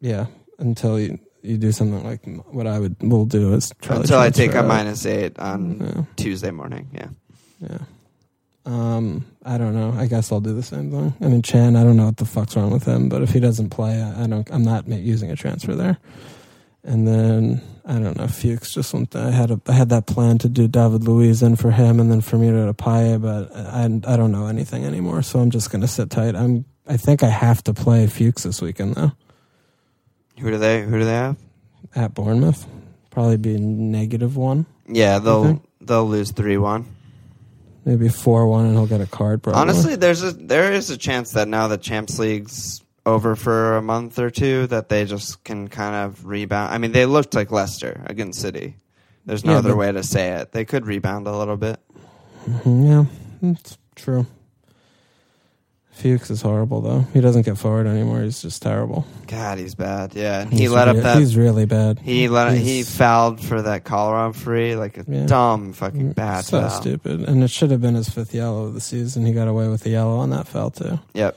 [0.00, 0.26] Yeah,
[0.58, 4.18] until you, you do something like what I would will do is try to Until
[4.18, 4.66] I take a out.
[4.66, 6.88] minus eight on Yeah, Tuesday morning.
[6.92, 7.08] Yeah.
[7.60, 7.78] yeah.
[8.66, 9.92] Um, I don't know.
[9.98, 11.14] I guess I'll do the same thing.
[11.20, 11.76] I mean, Chan.
[11.76, 14.24] I don't know what the fuck's wrong with him, but if he doesn't play, I,
[14.24, 14.48] I don't.
[14.50, 15.98] I'm not using a transfer there.
[16.82, 18.26] And then I don't know.
[18.26, 19.14] Fuchs just went.
[19.14, 19.60] I had a.
[19.66, 22.48] I had that plan to do David Luiz in for him, and then for me
[22.50, 25.20] to Payet, but I I don't know anything anymore.
[25.22, 26.34] So I'm just gonna sit tight.
[26.34, 26.64] I'm.
[26.86, 29.12] I think I have to play Fuchs this weekend though.
[30.40, 30.82] Who do they?
[30.82, 31.36] Who do they have?
[31.96, 32.66] at Bournemouth.
[33.10, 36.86] Probably be negative one, Yeah, they'll they'll lose three one.
[37.84, 39.42] maybe four one, and he'll get a card.
[39.44, 39.60] Probably.
[39.60, 43.82] Honestly, there's a there is a chance that now the Champs League's over for a
[43.82, 46.74] month or two, that they just can kind of rebound.
[46.74, 48.76] I mean, they looked like Leicester against City.
[49.26, 50.50] There's no Yeah, other but- way to say it.
[50.52, 51.78] They could rebound a little bit.
[52.48, 53.04] Mm-hmm, yeah,
[53.52, 54.26] it's true.
[55.94, 57.00] Fuchs is horrible though.
[57.14, 58.20] He doesn't get forward anymore.
[58.22, 59.06] He's just terrible.
[59.28, 60.14] God, he's bad.
[60.14, 61.18] Yeah, and he He's let rea- up that.
[61.18, 61.98] He's really bad.
[62.00, 65.26] He let he fouled for that Colorado free, like a Yeah.
[65.26, 66.70] dumb fucking mm, bad so foul.
[66.70, 69.24] stupid, and it should have been his fifth yellow of the season.
[69.24, 70.98] He got away with the yellow on that foul too.
[71.14, 71.36] Yep.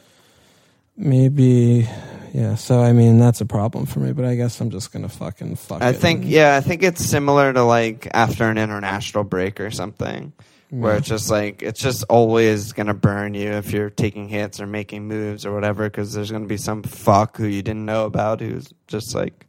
[0.98, 1.88] Maybe,
[2.34, 2.56] yeah.
[2.56, 4.12] So I mean, that's a problem for me.
[4.14, 5.82] But I guess I'm just gonna fucking fuck.
[5.84, 9.70] I think and- yeah, I think it's similar to like after an international break or
[9.72, 10.34] something.
[10.70, 14.68] Where it's just like it's just always gonna burn you if you're taking hits or
[14.68, 18.42] making moves or whatever, because there's gonna be some fuck who you didn't know about
[18.42, 19.48] who's just like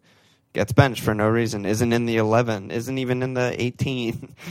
[0.53, 4.35] gets benched for no reason, isn't in the eleven, isn't even in the eighteen.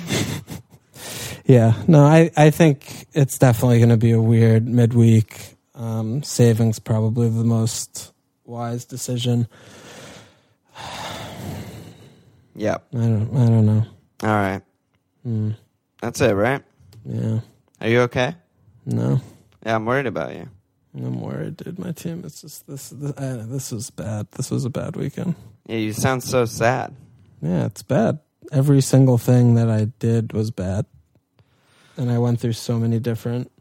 [1.45, 5.55] Yeah, no, I, I think it's definitely going to be a weird midweek.
[5.75, 8.11] Um, savings probably the most
[8.43, 9.47] wise decision.
[12.53, 12.85] yep.
[12.93, 13.85] I don't, I don't know.
[14.23, 14.61] All right,
[15.25, 15.55] Mm,
[16.01, 16.63] that's it, right?
[17.05, 17.39] yeah,
[17.81, 18.35] Are you okay?
[18.85, 19.21] no,
[19.65, 20.49] Yeah, I'm worried about you.
[20.95, 21.77] I'm worried, dude.
[21.77, 22.89] My team, it's just this.
[22.89, 24.27] This, uh, this was bad.
[24.31, 25.35] This was a bad weekend.
[25.67, 26.95] Yeah, you sound so sad.
[27.41, 28.19] Yeah, it's bad.
[28.51, 30.85] Every single thing that I did was bad,
[31.97, 33.51] and I went through so many different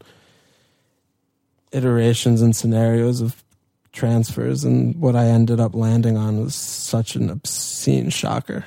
[1.72, 3.43] iterations and scenarios of
[3.93, 8.64] transfers, and what I ended up landing on was such an obscene shocker.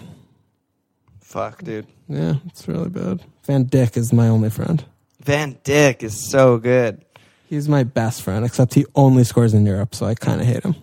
[1.29, 1.85] Fuck, dude.
[2.07, 3.21] Yeah, it's really bad.
[3.45, 4.83] Van Dijk is my only friend.
[5.23, 7.05] Van Dijk is so good.
[7.47, 10.63] He's my best friend, except he only scores in Europe, so I kind of hate
[10.63, 10.73] him.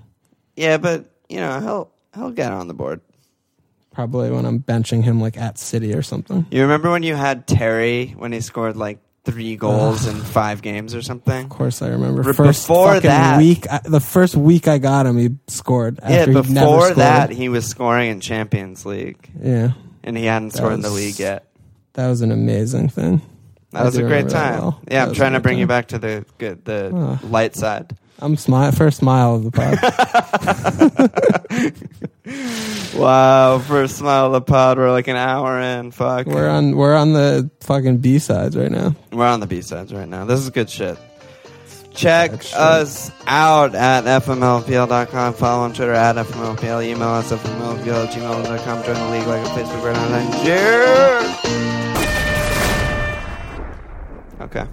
[0.55, 3.01] Yeah, but you know he'll he'll get on the board.
[3.93, 6.47] Probably when I'm benching him like at City or something.
[6.53, 10.95] You remember when you had Terry when he scored like three goals in five games
[10.95, 11.45] or something?
[11.45, 12.23] Of course, I remember.
[12.23, 15.99] Re- First before that- week, I, the first week I got him, he scored.
[16.03, 19.73] Yeah, After he'd never before that he was scoring in Champions League, yeah,
[20.07, 21.45] and he hadn't That scored in the league yet.
[21.95, 23.21] that was an amazing thing.
[23.73, 24.61] That I was a great time.
[24.61, 24.81] well.
[24.91, 27.19] Yeah, That I'm trying to bring you back to the good, the Ah.
[27.27, 27.95] light side.
[28.19, 29.77] I'm smile first smile of the pod.
[32.97, 34.79] Wow, first smile of the pod.
[34.79, 35.91] We're like an hour in.
[35.91, 38.95] Fuck, we're on we're on the fucking B sides right now.
[39.13, 40.25] We're on the B sides right now.
[40.25, 40.97] This is good shit.
[41.97, 45.35] Check us out at fmlfpl.com.
[45.35, 46.85] Follow on Twitter at fmlfpl.
[46.85, 48.85] Email us at fmlfpl at gmail.com.
[48.85, 50.45] Join the league like a Facebook right now.
[50.45, 51.67] Cheers!
[54.43, 54.67] Okay.